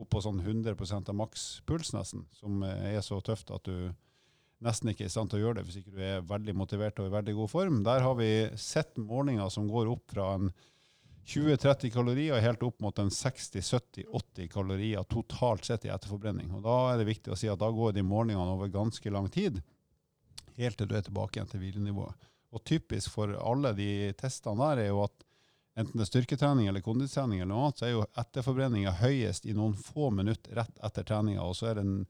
opp 0.00 0.08
på 0.10 0.22
sånn 0.24 0.40
100 0.40 0.74
av 0.96 1.16
makspuls 1.18 1.92
nesten, 1.92 2.24
som 2.32 2.64
er 2.64 3.02
så 3.04 3.20
tøft 3.24 3.52
at 3.52 3.68
du 3.68 3.92
nesten 4.64 4.92
ikke 4.92 5.06
er 5.06 5.10
i 5.10 5.12
stand 5.12 5.32
til 5.32 5.40
å 5.40 5.44
gjøre 5.44 5.60
det 5.60 5.66
hvis 5.68 5.78
ikke 5.80 5.94
du 5.94 6.00
er 6.04 6.26
veldig 6.28 6.54
motivert 6.56 7.00
og 7.00 7.08
i 7.08 7.14
veldig 7.14 7.34
god 7.36 7.52
form. 7.52 7.78
Der 7.84 8.04
har 8.04 8.16
vi 8.18 8.30
sett 8.60 8.98
målinger 9.00 9.52
som 9.52 9.68
går 9.70 9.92
opp 9.92 10.12
fra 10.12 10.34
en 10.36 10.50
20-30 11.26 11.92
kalorier 11.94 12.40
helt 12.40 12.62
opp 12.62 12.80
mot 12.80 12.98
en 12.98 13.08
60-70-80 13.08 14.48
kalorier 14.50 15.02
totalt 15.02 15.64
sett 15.64 15.84
i 15.84 15.92
etterforbrenning. 15.92 16.50
Og 16.54 16.62
Da 16.64 16.78
er 16.92 16.98
det 16.98 17.10
viktig 17.10 17.32
å 17.32 17.38
si 17.38 17.50
at 17.50 17.60
da 17.60 17.70
går 17.70 17.92
de 17.94 18.02
målingene 18.02 18.56
over 18.56 18.72
ganske 18.72 19.10
lang 19.10 19.28
tid, 19.30 19.60
helt 20.56 20.78
til 20.78 20.88
du 20.88 20.96
er 20.96 21.04
tilbake 21.06 21.38
igjen 21.38 21.50
til 21.50 21.62
hvilenivået. 21.62 22.30
Og 22.50 22.64
typisk 22.66 23.12
for 23.14 23.34
alle 23.38 23.72
de 23.78 24.12
testene 24.18 24.72
der 24.72 24.86
er 24.86 24.90
jo 24.90 25.04
at 25.04 25.26
enten 25.78 26.00
det 26.00 26.08
er 26.08 26.10
styrketrening 26.10 26.66
eller 26.66 26.82
kondistrening, 26.84 27.40
eller 27.40 27.54
noe 27.54 27.68
annet, 27.68 27.78
så 27.78 27.86
er 27.86 27.94
jo 27.94 28.08
etterforbrenninga 28.18 28.96
høyest 28.98 29.46
i 29.46 29.54
noen 29.56 29.76
få 29.78 30.10
minutter 30.10 30.58
rett 30.58 30.82
etter 30.82 31.06
treninga. 31.06 31.46
Og 31.46 31.54
så 31.56 31.70
er 31.70 31.78
den 31.78 32.00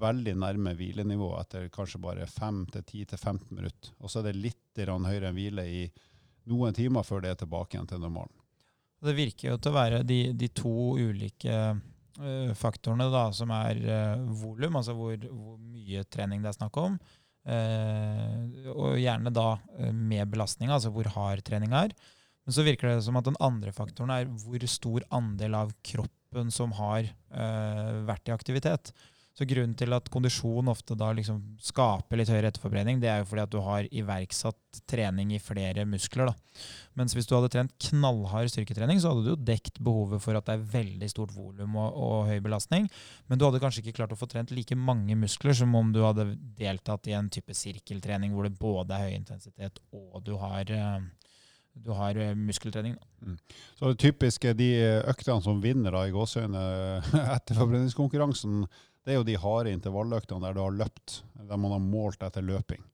veldig 0.00 0.36
nærme 0.40 0.72
hvilenivå 0.78 1.34
etter 1.40 1.68
kanskje 1.74 2.00
bare 2.00 2.26
5-10-15 2.30 3.50
minutter. 3.50 3.92
Og 3.98 4.10
så 4.10 4.22
er 4.22 4.30
det 4.30 4.40
litt 4.40 4.80
høyere 4.80 5.28
enn 5.28 5.36
hvile 5.36 5.66
i 5.68 5.82
noen 6.48 6.74
timer 6.74 7.04
før 7.04 7.20
det 7.20 7.34
er 7.34 7.42
tilbake 7.42 7.76
igjen 7.76 7.90
til 7.90 8.00
normalen. 8.00 8.39
Det 9.00 9.16
virker 9.16 9.52
jo 9.52 9.56
til 9.60 9.72
å 9.72 9.78
være 9.78 10.02
de, 10.06 10.18
de 10.36 10.48
to 10.52 10.74
ulike 11.00 11.56
uh, 11.72 12.52
faktorene 12.58 13.08
da, 13.12 13.28
som 13.36 13.52
er 13.56 13.80
uh, 13.86 14.24
volum, 14.42 14.76
altså 14.80 14.94
hvor, 14.96 15.16
hvor, 15.16 15.56
mye 15.60 16.04
trening 16.12 16.44
det 16.44 16.52
er 16.52 16.58
snakk 16.58 16.76
om. 16.82 16.98
Uh, 17.48 18.68
og 18.74 18.98
gjerne 19.00 19.32
da 19.32 19.54
med 19.96 20.28
belastning, 20.32 20.72
altså 20.72 20.92
hvor 20.92 21.08
hard 21.16 21.44
trening 21.46 21.72
er. 21.76 21.94
Men 22.44 22.56
så 22.56 22.64
virker 22.66 22.90
det 22.90 23.06
som 23.06 23.16
at 23.20 23.28
den 23.28 23.38
andre 23.40 23.72
faktoren 23.72 24.12
er 24.12 24.28
hvor 24.42 24.64
stor 24.68 25.06
andel 25.16 25.56
av 25.58 25.72
kroppen 25.86 26.52
som 26.54 26.72
har 26.78 27.08
vært 28.06 28.30
i 28.30 28.32
aktivitet. 28.34 28.92
Så 29.40 29.46
grunnen 29.48 29.72
til 29.72 29.96
at 29.96 30.08
kondisjon 30.12 30.68
ofte 30.68 30.92
da 31.00 31.06
liksom 31.16 31.38
skaper 31.64 32.18
litt 32.20 32.28
høyere 32.28 32.50
etterforbrenning, 32.50 32.98
det 33.00 33.08
er 33.08 33.22
jo 33.22 33.28
fordi 33.30 33.44
at 33.46 33.52
du 33.54 33.56
har 33.64 33.86
iverksatt 33.88 34.80
trening 34.90 35.30
i 35.32 35.38
flere 35.40 35.86
muskler. 35.88 36.28
da. 36.28 36.64
Mens 37.00 37.14
hvis 37.16 37.24
du 37.24 37.32
hadde 37.32 37.48
trent 37.54 37.72
knallhard 37.86 38.50
styrketrening, 38.52 39.00
så 39.00 39.14
hadde 39.14 39.24
du 39.24 39.30
jo 39.32 39.38
dekt 39.40 39.80
behovet 39.80 40.20
for 40.20 40.36
at 40.36 40.44
det 40.44 40.58
er 40.58 40.66
veldig 40.74 41.08
stort 41.08 41.32
volum 41.32 41.78
og, 41.80 41.88
og, 41.88 42.28
høy 42.28 42.42
belastning. 42.44 42.90
Men 43.32 43.40
du 43.40 43.46
hadde 43.46 43.62
kanskje 43.64 43.80
ikke 43.80 43.96
klart 44.02 44.12
å 44.12 44.20
få 44.20 44.28
trent 44.28 44.52
like 44.52 44.76
mange 44.76 45.16
muskler 45.16 45.56
som 45.56 45.72
om 45.78 45.88
du 45.94 46.02
hadde 46.04 46.34
deltatt 46.60 47.08
i 47.08 47.16
en 47.16 47.32
type 47.32 47.56
sirkeltrening 47.56 48.36
hvor 48.36 48.44
det 48.44 48.60
både 48.60 48.92
er 48.92 49.08
høy 49.08 49.16
intensitet 49.22 49.80
og 49.96 50.20
du 50.26 50.34
har 50.42 50.68
eh, 50.68 51.08
du 51.80 51.90
har 51.96 52.16
eh, 52.18 52.34
muskeltrening. 52.36 52.96
Mm. 53.24 53.40
Så 53.78 53.88
det 53.88 54.00
typiske 54.02 54.52
de 54.58 54.70
øktene 55.08 55.40
som 55.40 55.64
vinner 55.64 55.94
da, 55.94 56.04
i 56.04 56.12
gåseøyne 56.14 56.62
etter 57.38 57.56
forbrenningskonkurransen, 57.56 58.64
det 59.10 59.16
er 59.16 59.18
jo 59.18 59.26
de 59.26 59.40
harde 59.42 59.74
intervalløktene 59.74 60.44
der 60.44 60.54
du 60.54 60.62
har 60.62 60.74
løpt, 60.78 61.24
der 61.34 61.58
man 61.58 61.74
har 61.74 61.82
målt 61.82 62.22
etter 62.22 62.44
løping. 62.46 62.84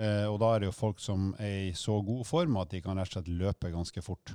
Eh, 0.00 0.24
og 0.24 0.38
da 0.40 0.54
er 0.54 0.62
det 0.62 0.70
jo 0.70 0.74
folk 0.74 1.02
som 1.04 1.34
er 1.36 1.68
i 1.68 1.74
så 1.76 1.98
god 2.02 2.24
form 2.24 2.56
at 2.62 2.72
de 2.72 2.80
kan 2.82 2.96
rett 2.96 3.12
og 3.12 3.18
slett 3.18 3.28
løpe 3.28 3.70
ganske 3.74 4.02
fort. 4.02 4.32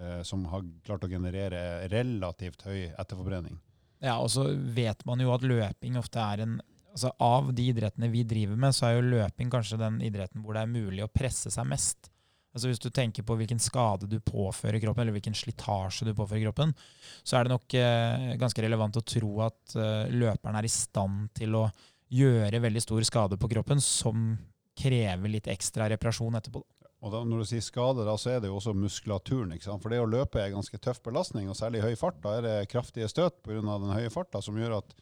Eh, 0.00 0.22
som 0.26 0.42
har 0.50 0.66
klart 0.82 1.06
å 1.06 1.12
generere 1.12 1.86
relativt 1.92 2.66
høy 2.66 2.88
etterforbrenning. 2.88 3.60
Ja, 4.02 4.16
og 4.18 4.30
så 4.32 4.48
vet 4.74 5.04
man 5.06 5.22
jo 5.22 5.30
at 5.34 5.46
løping 5.46 5.98
ofte 6.00 6.18
er 6.24 6.44
en 6.46 6.58
altså 6.90 7.12
Av 7.22 7.52
de 7.54 7.68
idrettene 7.70 8.08
vi 8.10 8.24
driver 8.26 8.56
med, 8.58 8.74
så 8.74 8.88
er 8.88 8.96
jo 8.96 9.10
løping 9.12 9.50
kanskje 9.52 9.78
den 9.78 10.00
idretten 10.02 10.42
hvor 10.42 10.56
det 10.56 10.64
er 10.64 10.72
mulig 10.72 11.04
å 11.04 11.12
presse 11.12 11.52
seg 11.54 11.68
mest. 11.70 12.08
Altså 12.50 12.70
Hvis 12.70 12.82
du 12.82 12.88
tenker 12.90 13.22
på 13.22 13.36
hvilken 13.38 13.60
skade 13.62 14.08
du 14.10 14.18
påfører 14.18 14.80
kroppen, 14.82 15.04
eller 15.04 15.14
hvilken 15.14 15.36
slitasje 15.38 16.08
du 16.08 16.14
påfører 16.18 16.48
kroppen, 16.48 16.74
så 17.22 17.38
er 17.38 17.46
det 17.46 17.54
nok 17.54 17.76
eh, 17.78 18.32
ganske 18.40 18.64
relevant 18.64 18.98
å 18.98 19.06
tro 19.06 19.30
at 19.46 19.76
eh, 19.78 20.10
løperen 20.10 20.58
er 20.58 20.66
i 20.66 20.72
stand 20.72 21.30
til 21.38 21.54
å 21.60 21.68
gjøre 22.10 22.62
veldig 22.64 22.82
stor 22.82 23.06
skade 23.06 23.38
på 23.38 23.50
kroppen, 23.52 23.78
som 23.78 24.32
krever 24.80 25.30
litt 25.30 25.46
ekstra 25.52 25.86
reparasjon 25.92 26.40
etterpå. 26.40 26.64
Og 27.00 27.12
da, 27.14 27.22
Når 27.24 27.42
du 27.42 27.48
sier 27.48 27.62
skade, 27.64 28.04
da, 28.04 28.16
så 28.20 28.34
er 28.34 28.42
det 28.42 28.50
jo 28.50 28.58
også 28.58 28.74
muskulaturen. 28.76 29.54
ikke 29.54 29.70
sant? 29.70 29.82
For 29.82 29.92
det 29.92 30.02
å 30.02 30.08
løpe 30.08 30.42
er 30.42 30.52
ganske 30.52 30.80
tøff 30.82 31.00
belastning, 31.06 31.48
og 31.48 31.56
særlig 31.56 31.80
i 31.80 31.86
høy 31.86 31.96
fart. 31.96 32.18
Da 32.24 32.34
er 32.36 32.44
det 32.44 32.56
kraftige 32.72 33.08
støt 33.08 33.40
pga. 33.46 33.62
den 33.62 33.94
høye 33.94 34.10
farta 34.12 34.42
som 34.44 34.58
gjør 34.58 34.80
at 34.82 34.92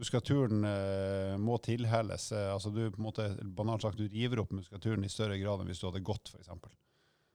muskulaturen 0.00 0.64
eh, 0.68 1.34
må 1.40 1.58
tilhelles. 1.64 2.30
Eh, 2.32 2.48
altså 2.52 2.72
du, 2.72 2.84
på 2.90 3.00
en 3.00 3.08
måte, 3.08 3.28
banalt 3.42 3.84
sagt, 3.84 4.00
du 4.00 4.08
river 4.08 4.42
opp 4.42 4.54
muskulaturen 4.56 5.04
i 5.04 5.12
større 5.12 5.38
grad 5.40 5.62
enn 5.62 5.70
hvis 5.70 5.82
du 5.82 5.88
hadde 5.88 6.04
gått, 6.06 6.32
f.eks. 6.32 6.50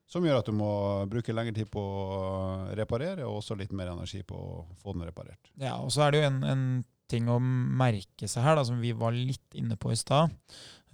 Som 0.08 0.24
gjør 0.24 0.40
at 0.40 0.48
du 0.48 0.56
må 0.56 0.72
bruke 1.12 1.36
lengre 1.36 1.56
tid 1.56 1.68
på 1.72 1.82
å 1.84 2.20
reparere, 2.80 3.26
og 3.28 3.42
også 3.42 3.58
litt 3.60 3.74
mer 3.76 3.92
energi 3.92 4.22
på 4.24 4.38
å 4.40 4.62
få 4.80 4.96
den 4.96 5.04
reparert. 5.10 5.52
Ja, 5.60 5.76
og 5.84 5.92
så 5.92 6.06
er 6.06 6.14
det 6.14 6.22
jo 6.22 6.30
en, 6.30 6.40
en 6.48 6.68
ting 7.12 7.28
å 7.32 7.40
merke 7.42 8.30
seg 8.32 8.46
her, 8.46 8.56
da, 8.56 8.64
som 8.68 8.80
vi 8.80 8.94
var 8.96 9.16
litt 9.16 9.58
inne 9.60 9.76
på 9.80 9.92
i 9.92 10.00
stad. 10.00 10.32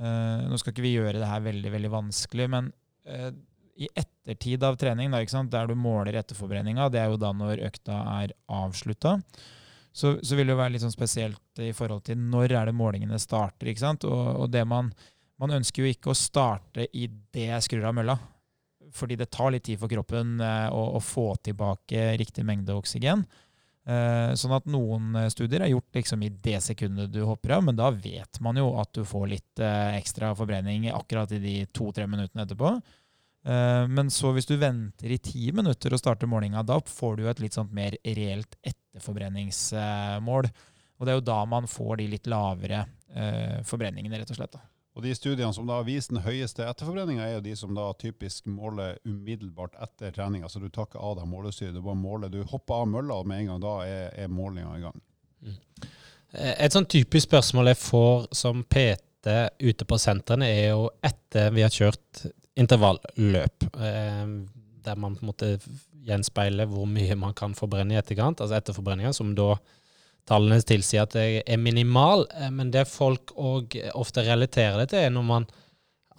Uh, 0.02 0.50
nå 0.50 0.58
skal 0.58 0.74
ikke 0.74 0.86
vi 0.86 0.96
gjøre 0.96 1.20
det 1.22 1.30
her 1.30 1.46
veldig 1.46 1.74
veldig 1.76 1.92
vanskelig, 1.94 2.48
men 2.50 2.72
uh, 3.06 3.30
i 3.78 3.90
ettertid 3.98 4.66
av 4.66 4.78
trening, 4.82 5.14
da, 5.14 5.22
der 5.50 5.70
du 5.70 5.76
måler 5.78 6.18
etterforbrenninga, 6.22 6.90
det 6.94 7.02
er 7.02 7.14
jo 7.14 7.22
da 7.22 7.30
når 7.38 7.64
økta 7.70 8.00
er 8.18 8.34
avslutta, 8.50 9.20
så, 9.94 10.16
så, 10.26 10.36
vil 10.36 10.50
det 10.50 10.56
jo 10.56 10.60
være 10.60 10.74
litt 10.74 10.84
sånn 10.84 10.94
spesielt 10.94 11.62
i 11.62 11.70
forhold 11.78 12.08
til 12.08 12.18
når 12.18 12.56
er 12.58 12.70
det 12.70 12.76
målingene 12.78 13.20
starter. 13.22 13.70
ikke 13.70 13.84
sant? 13.84 14.08
Og, 14.10 14.24
og 14.42 14.48
det 14.54 14.64
man, 14.66 14.90
man 15.42 15.54
ønsker 15.60 15.86
jo 15.86 15.94
ikke 15.94 16.12
å 16.14 16.18
starte 16.18 16.88
i 16.92 17.06
det 17.34 17.50
jeg 17.52 17.68
skrur 17.68 17.90
av 17.90 17.98
mølla 18.00 18.18
fordi 18.94 19.18
det 19.18 19.32
tar 19.34 19.54
litt 19.54 19.66
tid 19.68 19.80
for 19.82 19.92
kroppen 19.92 20.38
eh, 20.44 20.68
å, 20.70 20.84
å, 20.98 21.02
få 21.04 21.34
tilbake 21.44 22.14
riktig 22.20 22.46
mengde 22.46 22.76
oksygen. 22.78 23.26
Eh, 23.84 24.32
sånn 24.40 24.56
at 24.56 24.68
noen 24.72 25.16
eh, 25.20 25.30
studier 25.34 25.66
er 25.66 25.74
gjort 25.74 25.98
liksom 25.98 26.24
i 26.24 26.32
det 26.46 26.60
sekundet 26.64 27.12
du 27.14 27.24
hopper 27.28 27.58
av, 27.58 27.66
men 27.68 27.80
da 27.80 27.90
vet 27.92 28.40
man 28.44 28.60
jo 28.60 28.70
at 28.82 28.94
du 28.96 29.04
får 29.08 29.30
litt 29.32 29.64
ekstra 29.64 30.34
forbrenning 30.38 30.90
akkurat 30.94 31.32
i 31.36 31.42
de 31.44 31.56
to-tre 31.76 32.08
minuttene 32.10 32.46
etterpå. 32.46 32.76
Men 33.44 34.08
så 34.14 34.32
hvis 34.32 34.48
du 34.48 34.54
venter 34.56 35.12
i 35.12 35.18
ti 35.20 35.50
minutter 35.52 35.92
og 35.92 36.00
starter 36.00 36.30
målinga, 36.32 36.62
da 36.64 36.78
får 36.80 37.18
du 37.20 37.26
et 37.28 37.42
litt 37.44 37.58
sånt 37.58 37.74
mer 37.76 37.98
reelt 38.04 38.56
etterforbrenningsmål. 38.64 40.48
Og 40.96 41.04
det 41.04 41.12
er 41.12 41.18
jo 41.20 41.26
da 41.28 41.42
man 41.52 41.68
får 41.68 41.98
de 42.00 42.06
litt 42.14 42.30
lavere 42.32 42.86
forbrenningene, 43.68 44.22
rett 44.22 44.32
og 44.32 44.40
slett. 44.40 44.56
da. 44.56 44.64
Og 44.94 45.02
De 45.02 45.16
studiene 45.18 45.54
som 45.54 45.66
da 45.66 45.80
har 45.80 45.88
vist 45.88 46.12
den 46.12 46.22
høyeste 46.22 46.66
etterforbrenninga, 46.70 47.26
er 47.26 47.36
jo 47.40 47.46
de 47.48 47.56
som 47.58 47.74
da 47.74 47.88
typisk 47.98 48.46
måler 48.46 49.00
umiddelbart 49.10 49.76
etter 49.82 50.14
trening. 50.14 50.44
Altså 50.46 50.62
Du 50.62 50.70
tar 50.70 50.86
ikke 50.86 51.02
av 51.02 51.18
deg 51.18 51.30
målestyret, 51.32 51.74
du 51.74 51.82
bare 51.82 51.98
måler. 51.98 52.30
Du 52.30 52.44
hopper 52.46 52.84
av 52.84 52.92
mølla, 52.92 53.18
og 53.18 53.30
med 53.30 53.42
en 53.42 53.54
gang 53.54 53.64
da 53.64 53.74
er, 53.88 54.06
er 54.14 54.30
målinga 54.30 54.78
i 54.78 54.84
gang. 54.86 55.02
Mm. 55.42 55.58
Et 56.34 56.74
sånn 56.74 56.90
typisk 56.90 57.28
spørsmål 57.28 57.72
jeg 57.74 57.82
får 57.82 58.30
som 58.38 58.62
PT 58.70 59.34
ute 59.64 59.86
på 59.90 60.00
sentrene, 60.02 60.50
er 60.50 60.72
jo 60.76 60.88
etter 61.06 61.52
vi 61.56 61.66
har 61.66 61.74
kjørt 61.74 62.26
intervalløp, 62.60 63.66
eh, 63.82 64.26
der 64.84 65.00
man 65.00 65.16
på 65.16 65.24
en 65.24 65.32
måte 65.32 65.54
gjenspeiler 66.04 66.68
hvor 66.70 66.88
mye 66.90 67.16
man 67.16 67.34
kan 67.38 67.56
forbrenne 67.58 67.96
i 67.96 68.00
etterkant, 68.00 68.42
altså 68.44 68.60
etterforbrenninga, 68.60 69.14
som 69.16 69.32
da 69.38 69.56
tallene 70.30 70.62
tilsier 70.64 71.08
at 71.08 71.16
det 71.16 71.44
er 71.48 71.60
minimal, 71.62 72.28
eh, 72.38 72.52
men 72.54 72.72
det 72.74 72.86
folk 72.92 73.34
òg 73.36 73.78
ofte 73.94 74.26
relaterer 74.28 74.84
det 74.84 74.92
til, 74.94 75.08
er 75.08 75.16
når 75.16 75.28
man 75.30 75.48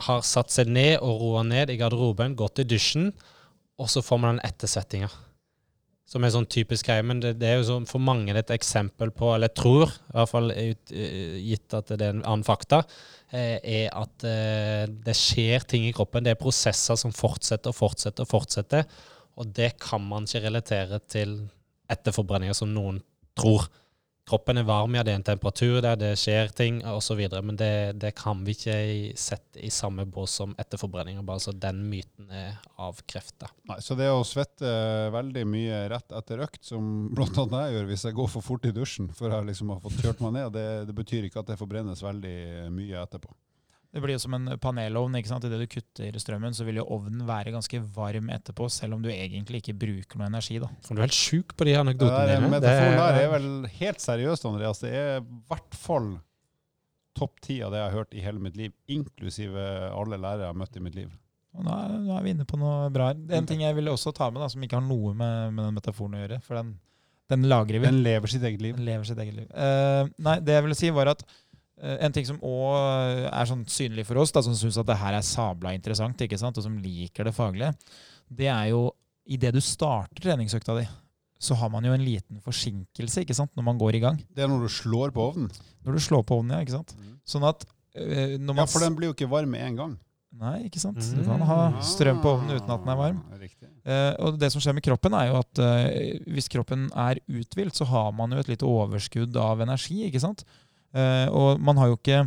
har 0.04 0.24
satt 0.26 0.50
seg 0.50 0.70
ned 0.74 0.98
og 0.98 1.20
roa 1.20 1.44
ned 1.46 1.70
i 1.70 1.78
garderoben, 1.78 2.34
gått 2.36 2.64
i 2.64 2.66
dusjen, 2.66 3.12
og 3.78 3.90
så 3.90 4.02
får 4.02 4.20
man 4.20 4.36
den 4.36 4.46
ettersettinga. 4.48 5.10
Som 6.04 6.24
er 6.24 6.34
sånn 6.34 6.48
typisk 6.52 6.90
greie. 6.90 7.04
Men 7.06 7.22
det, 7.22 7.34
det, 7.40 7.48
er 7.48 7.58
jo 7.60 7.68
sånn 7.70 7.88
for 7.88 8.02
mange 8.02 8.34
et 8.36 8.52
eksempel 8.52 9.12
på, 9.14 9.30
eller 9.32 9.48
jeg 9.48 9.58
tror, 9.62 9.92
i 9.92 10.16
hvert 10.18 10.32
fall 10.32 10.52
ut, 10.52 10.92
eh, 10.92 11.38
gitt 11.40 11.76
at 11.76 11.94
det 11.94 12.04
er 12.04 12.16
en 12.16 12.24
annen 12.24 12.44
fakta, 12.46 12.82
eh, 13.32 13.56
er 13.58 13.88
at 13.96 14.26
det 15.06 15.16
skjer 15.16 15.64
ting 15.70 15.88
i 15.88 15.94
kroppen. 15.96 16.26
Det 16.26 16.34
er 16.34 16.40
prosesser 16.40 17.00
som 17.00 17.14
fortsetter 17.14 17.72
og 17.72 17.78
fortsetter 17.78 18.26
og 18.26 18.32
fortsetter. 18.34 18.84
Og 19.40 19.48
det 19.56 19.74
kan 19.82 20.04
man 20.04 20.28
ikke 20.28 20.44
relatere 20.44 21.00
til 21.10 21.38
etterforbrenninger, 21.90 22.56
som 22.56 22.70
noen 22.74 23.00
tror 23.38 23.66
kroppen 24.28 24.58
er 24.58 24.66
varm, 24.66 24.94
ja, 24.96 25.02
det 25.04 25.12
er 25.12 25.18
en 25.20 25.26
temperatur 25.26 25.80
der, 25.84 25.98
det 26.00 26.12
skjer 26.20 26.52
ting 26.56 26.80
osv. 26.88 27.20
Men 27.44 27.58
det, 27.60 27.70
det, 28.00 28.14
kan 28.16 28.40
vi 28.46 28.54
ikke 28.56 28.76
sette 29.20 29.60
i 29.60 29.70
samme 29.72 30.06
bås 30.08 30.38
som 30.40 30.54
etterforbrenning. 30.60 31.20
Bare 31.26 31.42
så 31.44 31.52
den 31.52 31.84
myten 31.90 32.30
er 32.32 32.56
avkrefta. 32.80 33.50
Så 33.84 33.96
det 33.98 34.08
å 34.12 34.24
svette 34.26 34.70
veldig 35.14 35.44
mye 35.48 35.84
rett 35.92 36.16
etter 36.16 36.44
økt, 36.46 36.62
som 36.64 37.10
blant 37.14 37.38
annet 37.44 37.66
jeg 37.66 37.78
gjør 37.78 37.90
hvis 37.92 38.06
jeg 38.08 38.18
går 38.20 38.30
for 38.36 38.48
fort 38.52 38.68
i 38.68 38.74
dusjen 38.74 39.10
for 39.14 39.32
jeg 39.32 39.50
liksom 39.50 39.72
har 39.74 39.82
fått 39.84 40.00
kjørt 40.00 40.22
meg 40.24 40.38
ned, 40.38 40.52
det, 40.56 40.68
det 40.88 40.96
betyr 40.96 41.28
ikke 41.28 41.44
at 41.44 41.52
det 41.52 41.60
forbrennes 41.60 42.04
veldig 42.04 42.36
mye 42.74 43.02
etterpå. 43.04 43.34
Det 43.94 44.00
blir 44.02 44.16
jo 44.16 44.22
som 44.24 44.34
en 44.34 44.48
panelovn. 44.58 45.14
ikke 45.14 45.30
sant? 45.30 45.44
Idet 45.46 45.60
du 45.62 45.68
kutter 45.70 46.16
strømmen, 46.18 46.54
så 46.56 46.66
vil 46.66 46.80
jo 46.80 46.86
ovnen 46.96 47.22
være 47.28 47.52
ganske 47.54 47.78
varm 47.94 48.26
etterpå, 48.34 48.66
selv 48.72 48.96
om 48.96 49.04
du 49.04 49.10
egentlig 49.12 49.60
ikke 49.62 49.76
bruker 49.78 50.18
noe 50.18 50.26
energi. 50.32 50.58
da. 50.58 50.66
Du 50.88 50.96
er 50.96 51.04
helt 51.06 51.14
sjuk 51.14 51.54
på 51.54 51.68
de 51.68 51.76
Det 51.76 51.82
anekdotene 51.84 52.32
dine. 52.32 52.50
metaforen 52.56 52.98
der 52.98 53.18
er 53.20 53.28
vel 53.36 53.50
helt 53.78 54.02
seriøst, 54.02 54.48
Andreas. 54.50 54.82
Det 54.82 54.90
er 54.90 55.20
i 55.20 55.26
hvert 55.52 55.78
fall 55.78 56.16
topp 57.14 57.38
ti 57.46 57.60
av 57.62 57.70
det 57.70 57.78
jeg 57.78 57.86
har 57.86 57.98
hørt 58.00 58.16
i 58.18 58.24
hele 58.24 58.42
mitt 58.42 58.56
liv, 58.58 58.72
inklusive 58.90 59.68
alle 59.94 60.18
lærere 60.18 60.48
jeg 60.48 60.50
har 60.50 60.58
møtt 60.58 60.80
i 60.80 60.82
mitt 60.82 60.98
liv. 60.98 61.12
Og 61.54 61.62
nå, 61.62 61.70
er, 61.70 61.94
nå 62.02 62.16
er 62.18 62.24
vi 62.26 62.32
inne 62.34 62.48
på 62.50 62.58
noe 62.58 62.88
bra 62.90 63.12
her. 63.12 63.20
En 63.38 63.46
ting 63.46 63.62
jeg 63.62 63.76
ville 63.76 63.94
også 63.94 64.10
ta 64.16 64.26
med, 64.32 64.42
da, 64.42 64.50
som 64.50 64.62
ikke 64.66 64.80
har 64.80 64.86
noe 64.88 65.14
med, 65.14 65.54
med 65.54 65.68
den 65.68 65.78
metaforen 65.78 66.18
å 66.18 66.24
gjøre, 66.24 66.40
for 66.42 66.58
den, 66.58 66.74
den 67.30 67.46
lagrer 67.46 67.78
vi. 67.78 67.86
Den 67.86 68.02
lever 68.02 68.34
sitt 68.34 68.42
eget 68.42 68.64
liv. 68.64 68.74
Den 68.74 68.88
lever 68.88 69.06
sitt 69.06 69.22
eget 69.22 69.38
liv. 69.38 69.46
Uh, 69.54 70.10
nei, 70.26 70.40
det 70.42 70.58
jeg 70.58 70.66
ville 70.66 70.78
si 70.82 70.90
var 70.98 71.14
at 71.14 71.22
en 71.82 72.12
ting 72.14 72.26
som 72.28 72.38
òg 72.44 73.24
er 73.28 73.48
sånn 73.50 73.64
synlig 73.70 74.04
for 74.06 74.20
oss, 74.22 74.32
da, 74.34 74.42
som 74.46 74.54
syns 74.58 74.78
at 74.78 74.86
det 74.86 74.98
her 75.00 75.16
er 75.18 75.24
sabla 75.26 75.72
interessant, 75.74 76.20
ikke 76.22 76.38
sant, 76.38 76.58
og 76.60 76.66
som 76.66 76.76
liker 76.78 77.26
det 77.26 77.34
faglige, 77.34 77.72
det 78.30 78.46
er 78.50 78.68
jo 78.70 78.86
idet 79.24 79.54
du 79.56 79.60
starter 79.64 80.22
treningsøkta 80.22 80.76
di, 80.78 80.86
så 81.44 81.56
har 81.58 81.70
man 81.72 81.84
jo 81.84 81.92
en 81.92 82.04
liten 82.04 82.40
forsinkelse 82.44 83.24
ikke 83.24 83.36
sant, 83.36 83.52
når 83.56 83.66
man 83.66 83.80
går 83.80 83.98
i 83.98 84.02
gang. 84.04 84.20
Det 84.32 84.44
er 84.44 84.50
når 84.50 84.66
du 84.66 84.72
slår 84.72 85.12
på 85.14 85.28
ovnen. 85.30 85.50
Når 85.84 85.98
du 85.98 86.04
slår 86.06 86.24
på 86.24 86.38
ovnen, 86.40 86.56
ja. 86.56 86.64
ikke 86.64 86.76
sant? 86.78 86.94
Sånn 87.28 87.44
at 87.48 87.66
øh, 87.66 88.36
når 88.38 88.54
man 88.54 88.64
Ja, 88.64 88.70
for 88.70 88.84
den 88.84 88.96
blir 88.96 89.10
jo 89.10 89.16
ikke 89.16 89.30
varm 89.32 89.52
med 89.52 89.64
en 89.66 89.80
gang. 89.80 89.94
Nei, 90.34 90.64
ikke 90.66 90.80
sant. 90.82 90.98
Du 90.98 91.20
kan 91.22 91.42
ha 91.46 91.58
strøm 91.86 92.18
på 92.22 92.32
ovnen 92.34 92.56
uten 92.56 92.70
at 92.74 92.80
den 92.82 92.90
er 92.90 92.98
varm. 92.98 93.20
Ah. 93.30 93.42
Eh, 93.44 94.12
og 94.24 94.38
det 94.40 94.48
som 94.50 94.62
skjer 94.62 94.74
med 94.74 94.82
kroppen, 94.82 95.14
er 95.14 95.28
jo 95.28 95.36
at 95.38 95.60
eh, 95.62 96.16
hvis 96.34 96.50
kroppen 96.50 96.88
er 96.90 97.20
uthvilt, 97.30 97.76
så 97.78 97.86
har 97.86 98.10
man 98.18 98.34
jo 98.34 98.42
et 98.42 98.50
lite 98.50 98.66
overskudd 98.66 99.36
av 99.38 99.62
energi, 99.62 100.00
ikke 100.08 100.22
sant? 100.24 100.42
Eh, 100.94 101.28
og 101.34 101.60
man 101.62 101.80
har 101.80 101.90
jo 101.90 101.96
ikke 101.98 102.20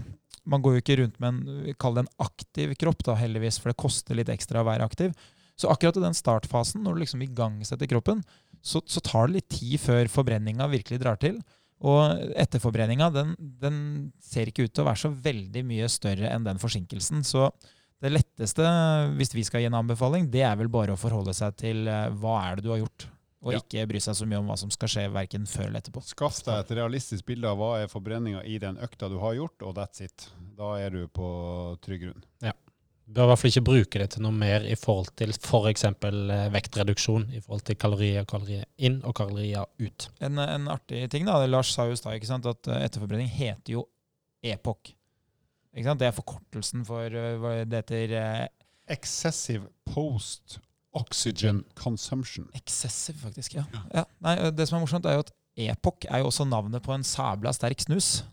Man 0.48 0.64
går 0.64 0.74
jo 0.76 0.82
ikke 0.82 0.96
rundt 1.00 1.18
med 1.24 1.28
en 1.30 1.76
Kall 1.80 1.96
det 1.96 2.06
en 2.06 2.14
aktiv 2.24 2.74
kropp, 2.80 3.04
da, 3.04 3.18
heldigvis, 3.20 3.60
for 3.60 3.72
det 3.72 3.82
koster 3.84 4.16
litt 4.16 4.32
ekstra 4.32 4.62
å 4.62 4.68
være 4.68 4.86
aktiv. 4.88 5.16
Så 5.60 5.68
akkurat 5.72 5.98
i 5.98 6.04
den 6.04 6.16
startfasen, 6.16 6.84
når 6.86 6.96
du 6.96 7.02
liksom 7.02 7.24
igangsetter 7.26 7.90
kroppen, 7.90 8.22
så, 8.62 8.80
så 8.86 9.02
tar 9.04 9.28
det 9.28 9.40
litt 9.40 9.50
tid 9.52 9.82
før 9.82 10.08
forbrenninga 10.12 10.70
virkelig 10.72 11.02
drar 11.02 11.20
til. 11.20 11.40
Og 11.84 12.32
etterforbrenninga 12.40 13.10
den, 13.14 13.34
den 13.38 13.80
ser 14.24 14.50
ikke 14.50 14.68
ut 14.68 14.74
til 14.74 14.86
å 14.86 14.88
være 14.88 15.02
så 15.04 15.12
veldig 15.12 15.66
mye 15.68 15.90
større 15.92 16.32
enn 16.32 16.46
den 16.48 16.62
forsinkelsen. 16.62 17.26
Så 17.28 17.50
det 18.04 18.14
letteste, 18.14 18.66
hvis 19.18 19.34
vi 19.34 19.46
skal 19.46 19.64
gi 19.64 19.70
en 19.72 19.80
anbefaling, 19.80 20.30
det 20.34 20.46
er 20.46 20.58
vel 20.60 20.70
bare 20.74 20.94
å 20.94 21.02
forholde 21.02 21.34
seg 21.38 21.58
til 21.60 21.88
eh, 21.90 22.08
hva 22.22 22.40
er 22.46 22.58
det 22.58 22.68
du 22.68 22.72
har 22.74 22.82
gjort, 22.84 23.08
og 23.44 23.54
Ja. 23.54 23.60
ikke 23.62 23.86
bry 23.88 24.00
seg 24.02 24.16
så 24.18 24.26
mye 24.28 24.40
om 24.42 24.48
hva 24.50 24.58
som 24.58 24.72
skal 24.74 24.90
skje 24.90 25.04
verken 25.14 25.46
før 25.46 25.68
eller 25.68 25.80
etterpå. 25.82 26.02
Skaff 26.04 26.40
deg 26.44 26.60
et 26.64 26.72
realistisk 26.80 27.26
bilde 27.26 27.48
av 27.48 27.58
hva 27.60 27.84
er 27.84 27.92
forbrenninga 27.92 28.44
i 28.46 28.58
den 28.58 28.78
økta 28.82 29.10
du 29.10 29.20
har 29.22 29.36
gjort, 29.38 29.62
og 29.62 29.76
that's 29.78 30.02
it. 30.02 30.30
Da 30.58 30.76
er 30.82 30.90
du 30.90 31.08
på 31.08 31.28
trygg 31.86 32.08
grunn. 32.08 32.24
Bør 33.08 33.24
i 33.24 33.28
hvert 33.30 33.40
fall 33.40 33.52
ikke 33.54 33.64
bruke 33.64 34.00
det 34.02 34.10
til 34.12 34.24
noe 34.26 34.36
mer 34.36 34.66
i 34.68 34.76
forhold 34.76 35.14
til 35.16 35.30
f.eks. 35.32 35.86
For 36.02 36.32
vektreduksjon. 36.52 37.30
I 37.32 37.40
forhold 37.40 37.64
til 37.64 37.78
kalorier, 37.80 38.26
kalorier 38.28 38.66
inn 38.84 38.98
og 39.08 39.16
kalorier 39.16 39.64
ut. 39.80 40.10
En, 40.20 40.36
en 40.44 40.68
artig 40.68 41.06
ting, 41.14 41.24
da, 41.30 41.38
Lars 41.48 41.72
sa 41.72 41.86
jo 41.88 41.96
i 41.96 41.96
stad 42.02 42.50
at 42.52 42.68
eh, 42.68 42.84
etterforbrenning 42.84 43.30
heter 43.32 43.78
jo 43.78 43.86
EPOC. 44.44 44.92
Ikke 45.78 45.88
sant? 45.88 46.02
Det 46.02 46.10
er 46.10 46.18
forkortelsen 46.18 46.84
for 46.88 47.06
eh, 47.08 47.38
hva 47.40 47.54
det 47.64 47.86
heter 47.86 48.16
eh, 48.20 48.48
Excessive 48.92 49.70
post 49.88 50.60
oxygen 50.98 51.64
consumption. 51.78 52.48
Excessive, 52.58 53.18
faktisk. 53.22 53.56
ja. 53.60 53.66
ja. 53.94 54.04
Nei, 54.26 54.36
det 54.56 54.68
som 54.68 54.80
er 54.80 54.84
morsomt, 54.86 55.06
er 55.06 55.20
jo 55.20 55.26
at 55.28 55.34
EPOC 55.58 56.10
er 56.10 56.22
jo 56.22 56.30
også 56.30 56.46
navnet 56.46 56.84
på 56.86 56.94
en 56.94 57.06
sabla 57.08 57.54
sterk 57.56 57.82
snus. 57.82 58.24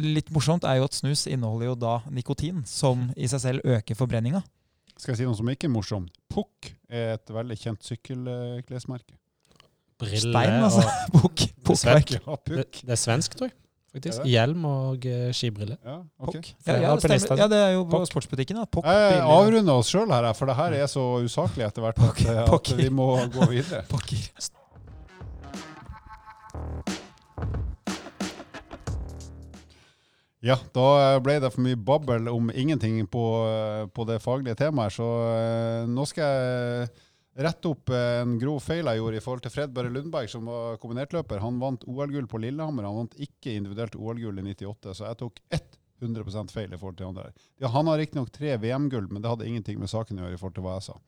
Litt 0.00 0.30
morsomt 0.34 0.64
er 0.68 0.78
jo 0.78 0.86
at 0.88 0.96
snus 0.96 1.26
inneholder 1.30 1.72
jo 1.72 1.76
da 1.80 1.94
nikotin, 2.12 2.62
som 2.68 3.08
i 3.16 3.28
seg 3.30 3.42
selv 3.44 3.64
øker 3.78 3.98
forbrenninga. 3.98 4.42
Skal 5.00 5.14
jeg 5.14 5.22
si 5.22 5.28
noe 5.28 5.38
som 5.38 5.48
ikke 5.48 5.68
er 5.70 5.72
morsomt? 5.72 6.12
Pukk 6.30 6.74
er 6.92 7.14
et 7.16 7.32
veldig 7.32 7.56
kjent 7.56 7.86
sykkelklesmerke. 7.88 9.16
Briller 10.00 10.20
Stein, 10.20 10.64
altså. 10.64 10.84
og 10.84 11.16
Pukk. 11.16 11.46
Pukkverk. 11.64 12.14
Ja, 12.18 12.36
det, 12.48 12.66
det 12.84 12.94
er 12.96 13.00
svensk, 13.00 13.36
tror 13.36 13.50
jeg. 13.50 13.56
Faktisk. 13.90 14.22
Hjelm 14.30 14.64
og 14.68 15.06
uh, 15.10 15.30
skibriller. 15.34 15.76
Ja, 15.82 15.96
ok. 16.22 16.36
Ja, 16.66 16.76
ja, 16.78 16.92
det 16.94 17.16
stemmer. 17.24 17.40
ja, 17.42 17.48
det 17.50 17.58
er 17.58 17.72
jo 17.74 17.82
Pok. 17.90 18.06
Sportsbutikken. 18.06 18.60
da. 18.60 18.68
Pok, 18.70 18.86
Jeg 18.86 19.16
briller. 19.16 19.32
avrunder 19.34 19.80
oss 19.82 19.90
sjøl 19.90 20.12
her, 20.14 20.30
for 20.38 20.46
det 20.46 20.54
her 20.60 20.78
er 20.78 20.86
så 20.92 21.08
usaklig 21.24 21.66
etter 21.66 21.82
hvert 21.82 21.98
at, 21.98 22.54
at 22.54 22.72
vi 22.78 22.86
må 22.94 23.10
gå 23.34 23.50
videre. 23.50 23.82
Pokker. 23.90 24.30
Ja, 30.40 30.56
da 30.72 31.18
ble 31.20 31.34
det 31.42 31.50
for 31.52 31.60
mye 31.66 31.76
babbel 31.76 32.30
om 32.32 32.48
ingenting 32.54 33.02
på, 33.12 33.24
på 33.92 34.06
det 34.08 34.22
faglige 34.24 34.56
temaet, 34.56 34.94
så 34.96 35.08
eh, 35.34 35.82
nå 35.90 36.06
skal 36.08 36.24
jeg 36.24 36.86
rette 37.44 37.70
opp 37.70 37.92
en 37.94 38.36
grov 38.40 38.58
feil 38.64 38.88
jeg 38.88 39.00
gjorde 39.00 39.18
i 39.18 39.22
forhold 39.24 39.44
til 39.44 39.52
Fred 39.54 39.74
Børre 39.74 39.92
Lundberg, 39.92 40.30
som 40.32 40.48
var 40.50 40.80
kombinertløper. 40.82 41.42
Han 41.44 41.60
vant 41.62 41.86
OL-gull 41.88 42.28
på 42.30 42.40
Lillehammer, 42.42 42.88
han 42.88 43.04
vant 43.04 43.16
ikke 43.20 43.54
individuelt 43.56 43.96
OL-gull 43.96 44.42
i 44.42 44.44
98, 44.50 44.96
så 44.98 45.06
jeg 45.08 45.20
tok 45.22 45.40
100% 46.00 46.52
feil 46.54 46.74
i 46.74 46.80
forhold 46.80 46.98
til 46.98 47.08
han 47.08 47.16
der. 47.16 47.32
Ja, 47.60 47.70
han 47.72 47.88
har 47.90 48.00
riktignok 48.00 48.32
tre 48.34 48.56
VM-gull, 48.60 49.08
men 49.12 49.22
det 49.22 49.32
hadde 49.32 49.48
ingenting 49.48 49.80
med 49.80 49.92
saken 49.92 50.20
å 50.20 50.26
gjøre 50.26 50.38
i 50.38 50.40
forhold 50.40 50.58
til 50.58 50.66
hva 50.66 50.76
jeg 50.78 50.88
sa. 50.90 50.98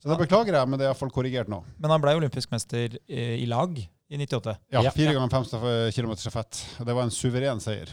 Så 0.00 0.08
det 0.08 0.16
beklager 0.22 0.56
jeg, 0.56 0.68
men 0.68 0.80
det 0.80 0.86
er 0.86 0.94
iallfall 0.94 1.12
korrigert 1.12 1.50
nå. 1.52 1.60
Men 1.80 1.92
han 1.92 2.00
ble 2.00 2.14
olympisk 2.16 2.52
mester 2.54 2.96
eh, 3.04 3.36
i 3.36 3.48
lag 3.48 3.76
i 3.76 4.16
98. 4.16 4.54
Ja, 4.72 4.84
fire 4.94 5.12
ganger 5.16 5.32
fem 5.32 5.44
km 5.92 6.14
stafett. 6.16 6.62
Det 6.80 6.96
var 6.96 7.04
en 7.04 7.12
suveren 7.14 7.60
seier. 7.62 7.92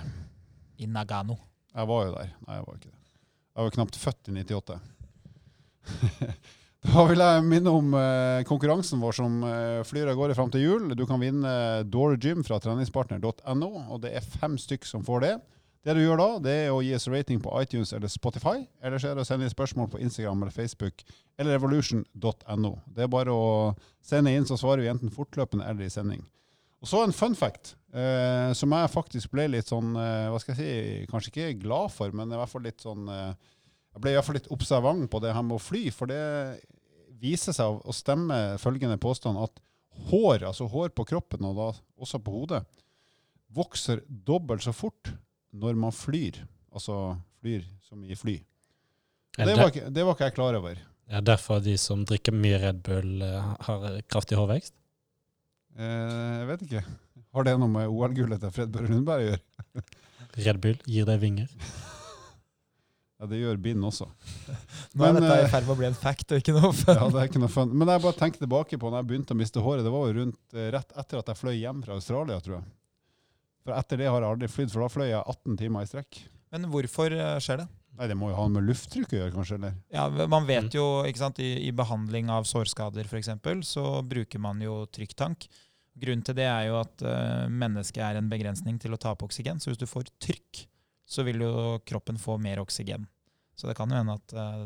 I 0.80 0.88
Nagano. 0.88 1.36
Jeg 1.76 1.90
var 1.90 2.08
jo 2.08 2.14
der. 2.16 2.32
Nei, 2.48 2.56
jeg 2.60 2.68
var 2.68 2.80
ikke 2.80 2.94
det. 2.94 2.96
Jeg 3.58 3.68
var 3.68 3.76
knapt 3.76 4.00
født 4.00 4.32
i 4.32 4.38
98. 4.38 4.80
da 6.86 7.04
vil 7.10 7.22
jeg 7.24 7.44
minne 7.48 7.74
om 7.74 7.94
eh, 7.98 8.46
konkurransen 8.48 9.02
vår 9.02 9.16
som 9.18 9.42
eh, 9.48 9.84
flyr 9.88 10.12
av 10.12 10.18
gårde 10.20 10.38
fram 10.38 10.52
til 10.54 10.66
jul. 10.66 10.90
Du 10.98 11.06
kan 11.10 11.22
vinne 11.22 11.84
Door 11.90 12.18
Gym 12.22 12.44
fra 12.46 12.60
treningspartner.no, 12.62 13.72
og 13.90 14.02
det 14.04 14.14
er 14.18 14.34
fem 14.38 14.60
stykk 14.62 14.86
som 14.86 15.06
får 15.06 15.26
det. 15.26 15.36
Det 15.88 15.94
du 15.96 16.02
gjør 16.02 16.20
da, 16.20 16.30
det 16.44 16.54
er 16.66 16.74
å 16.76 16.82
gi 16.84 16.92
oss 16.98 17.08
rating 17.08 17.40
på 17.40 17.52
iTunes 17.62 17.94
eller 17.96 18.12
Spotify. 18.12 18.58
Eller 18.84 19.00
så 19.00 19.10
er 19.10 19.16
det 19.16 19.24
å 19.24 19.28
sende 19.30 19.48
inn 19.48 19.54
spørsmål 19.54 19.88
på 19.94 20.02
Instagram 20.04 20.42
eller 20.44 20.52
Facebook 20.52 21.04
eller 21.40 21.56
revolution.no. 21.56 22.72
Det 22.92 23.06
er 23.06 23.14
bare 23.14 23.32
å 23.32 23.46
sende 24.04 24.34
inn, 24.36 24.48
så 24.50 24.58
svarer 24.60 24.84
vi 24.84 24.92
enten 24.92 25.14
fortløpende 25.14 25.64
eller 25.70 25.88
i 25.88 25.94
sending. 25.94 26.26
Og 26.84 26.92
så 26.92 27.02
en 27.06 27.16
fun 27.16 27.38
fact, 27.40 27.78
eh, 27.96 28.52
som 28.58 28.76
jeg 28.76 28.92
faktisk 28.94 29.32
ble 29.34 29.48
litt 29.54 29.72
sånn, 29.72 29.96
eh, 29.96 30.28
hva 30.28 30.42
skal 30.44 30.54
jeg 30.54 30.60
si, 30.60 31.08
kanskje 31.10 31.32
ikke 31.32 31.62
glad 31.64 31.94
for, 31.96 32.12
men 32.12 32.36
i 32.36 32.38
hvert 32.38 32.52
fall 32.52 32.68
litt 32.68 32.84
sånn, 32.84 33.08
eh, 33.10 33.56
jeg 33.98 34.04
ble 34.04 34.14
i 34.14 34.18
hvert 34.18 34.28
fall 34.28 34.38
litt 34.38 34.52
observant 34.54 35.08
på 35.10 35.22
det 35.24 35.32
her 35.34 35.46
med 35.46 35.58
å 35.58 35.62
fly, 35.62 35.88
for 35.90 36.10
det 36.12 36.22
viser 37.18 37.56
seg 37.56 37.80
å, 37.82 37.94
stemme 37.96 38.60
følgende 38.62 39.00
påstand 39.02 39.40
at 39.42 39.58
hår, 40.12 40.46
altså 40.52 40.68
hår 40.70 40.94
på 40.94 41.08
kroppen 41.10 41.48
og 41.50 41.56
da 41.58 41.70
også 41.98 42.22
på 42.22 42.36
hodet, 42.36 42.62
vokser 43.58 44.04
dobbelt 44.06 44.62
så 44.62 44.74
fort 44.76 45.10
når 45.58 45.80
man 45.82 45.96
flyr, 45.96 46.44
altså 46.70 47.18
flyr 47.42 47.66
som 47.88 48.04
i 48.06 48.14
fly. 48.14 48.38
Det 49.38 49.50
det, 49.50 49.58
var, 49.58 49.74
ikke, 49.74 49.90
det 49.94 50.06
var 50.06 50.14
ikke 50.14 50.30
jeg 50.30 50.38
klar 50.38 50.60
over. 50.60 50.78
er 51.08 51.22
det 51.24 51.32
derfor 51.32 51.64
de 51.66 51.74
som 51.82 52.06
drikker 52.06 52.38
mye 52.38 52.62
Red 52.62 52.86
Bull, 52.86 53.22
eh, 53.26 53.52
har 53.66 53.90
kraftig 54.10 54.38
hårvekst? 54.38 54.76
Eh, 55.78 56.38
jeg 56.44 56.48
vet 56.52 56.70
ikke. 56.70 56.86
Har 57.34 57.50
det 57.50 57.58
noe 57.58 57.74
med 57.74 57.90
OL-gullet 57.90 58.46
til 58.46 58.54
Fred 58.54 58.74
Børre 58.74 58.94
Lundberg 58.94 59.26
å 59.26 59.30
gjøre? 59.32 59.86
Red 60.46 60.62
Bull 60.62 60.82
gir 60.86 61.10
deg 61.10 61.22
vinger. 61.26 61.50
Ja, 63.18 63.26
det 63.32 63.40
gjør 63.42 63.58
bind 63.58 63.86
også. 63.88 64.06
Nå 64.94 65.06
er 65.06 65.16
Men, 65.16 65.24
dette 65.24 65.38
eh, 65.40 65.46
i 65.48 65.50
ferd 65.50 65.66
med 65.66 65.74
å 65.74 65.80
bli 65.80 65.88
en 65.90 65.98
fact 65.98 66.34
og 66.36 66.42
ikke 66.44 66.54
noe 66.54 66.70
fun. 66.70 66.94
Ja, 66.94 67.08
det 67.14 67.22
er 67.22 67.32
ikke 67.32 67.42
noe 67.42 67.54
fun. 67.54 67.72
Men 67.74 67.90
jeg 67.90 68.04
bare 68.04 68.20
tenker 68.20 68.44
tilbake 68.44 68.78
på 68.78 68.92
når 68.92 69.02
jeg 69.02 69.10
begynte 69.12 69.34
å 69.34 69.40
miste 69.40 69.64
håret. 69.66 69.86
Det 69.88 69.94
var 69.94 70.06
jo 70.06 70.18
rundt 70.20 70.58
eh, 70.58 70.70
rett 70.76 70.94
etter 70.94 71.24
at 71.24 71.32
jeg 71.34 71.42
fløy 71.42 71.56
hjem 71.58 71.82
fra 71.86 71.98
Australia, 71.98 72.38
tror 72.46 72.60
jeg. 72.60 72.68
For 73.66 73.76
etter 73.76 74.00
det 74.00 74.12
har 74.12 74.22
jeg 74.22 74.32
aldri 74.36 74.52
flydd, 74.54 74.72
for 74.72 74.86
da 74.86 74.92
fløy 74.94 75.10
jeg 75.10 75.24
18 75.24 75.58
timer 75.64 75.88
i 75.88 75.90
strekk. 75.90 76.22
Men 76.54 76.70
hvorfor 76.72 77.18
eh, 77.18 77.34
skjer 77.44 77.64
det? 77.64 77.68
Nei, 77.98 78.08
det 78.12 78.18
må 78.20 78.30
jo 78.30 78.38
ha 78.38 78.46
med 78.54 78.68
lufttrykk 78.68 79.16
å 79.16 79.18
gjøre, 79.18 79.34
kanskje? 79.34 79.58
eller? 79.58 79.78
Ja, 79.90 80.06
Man 80.30 80.46
vet 80.46 80.76
jo, 80.78 80.86
ikke 81.10 81.24
sant, 81.24 81.42
i, 81.42 81.56
i 81.66 81.74
behandling 81.74 82.30
av 82.30 82.46
sårskader 82.46 83.10
f.eks., 83.10 83.34
så 83.66 83.86
bruker 84.06 84.44
man 84.44 84.62
jo 84.62 84.84
trykktank. 84.94 85.50
Grunnen 85.98 86.22
til 86.22 86.38
det 86.38 86.46
er 86.46 86.68
jo 86.70 86.78
at 86.78 87.02
uh, 87.02 87.50
mennesket 87.50 88.04
er 88.06 88.20
en 88.20 88.30
begrensning 88.30 88.78
til 88.78 88.94
å 88.94 89.00
ta 89.02 89.16
opp 89.16 89.26
oksygen. 89.26 89.58
Så 89.58 89.72
hvis 89.72 89.82
du 89.82 89.88
får 89.90 90.12
trykk, 90.22 90.68
så 91.08 91.24
vil 91.24 91.42
jo 91.46 91.78
kroppen 91.88 92.20
få 92.20 92.36
mer 92.42 92.60
oksygen. 92.64 93.08
Så 93.58 93.70
det 93.70 93.78
kan 93.78 93.90
jo 93.90 93.98
hende 93.98 94.14
at 94.18 94.36
uh, 94.38 94.66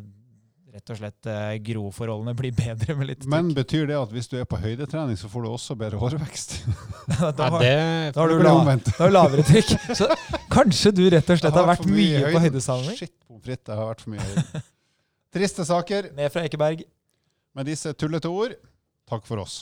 rett 0.71 0.91
og 0.91 0.97
slett 0.99 1.29
uh, 1.29 1.53
groforholdene 1.63 2.33
blir 2.41 2.55
bedre 2.55 2.95
med 2.97 3.11
litt 3.11 3.21
trykk. 3.21 3.33
Men 3.33 3.51
betyr 3.55 3.85
det 3.91 3.99
at 3.99 4.15
hvis 4.15 4.31
du 4.31 4.37
er 4.41 4.47
på 4.49 4.59
høydetrening, 4.61 5.19
så 5.19 5.29
får 5.31 5.45
du 5.45 5.51
også 5.51 5.77
bedre 5.79 6.01
hårvekst? 6.01 6.57
da, 7.19 7.29
Ja, 7.29 7.49
har, 7.55 7.59
det, 7.61 7.75
da 8.15 8.23
har 8.23 8.33
du 8.33 8.41
la, 8.41 8.55
da 8.81 8.97
har 9.03 9.15
lavere 9.15 9.45
trykk. 9.47 9.75
Så 10.01 10.09
kanskje 10.51 10.93
du 10.97 11.05
rett 11.13 11.29
og 11.29 11.41
slett 11.43 11.59
har 11.61 11.69
vært 11.69 11.85
mye 11.89 12.23
på 12.31 12.43
høyden. 12.45 12.65
Shit, 12.97 13.15
pommes 13.27 13.45
frites, 13.45 13.67
jeg 13.69 13.77
har 13.77 13.91
vært 13.93 14.03
for 14.05 14.15
mye 14.15 14.25
i 14.25 14.31
høyden. 14.31 14.65
Triste 15.31 15.67
saker. 15.67 16.11
Ned 16.17 16.33
fra 16.33 16.43
Ekeberg. 16.47 16.83
Med 17.55 17.67
disse 17.67 17.91
tullete 17.99 18.31
ord, 18.31 18.55
takk 19.11 19.27
for 19.27 19.43
oss. 19.43 19.61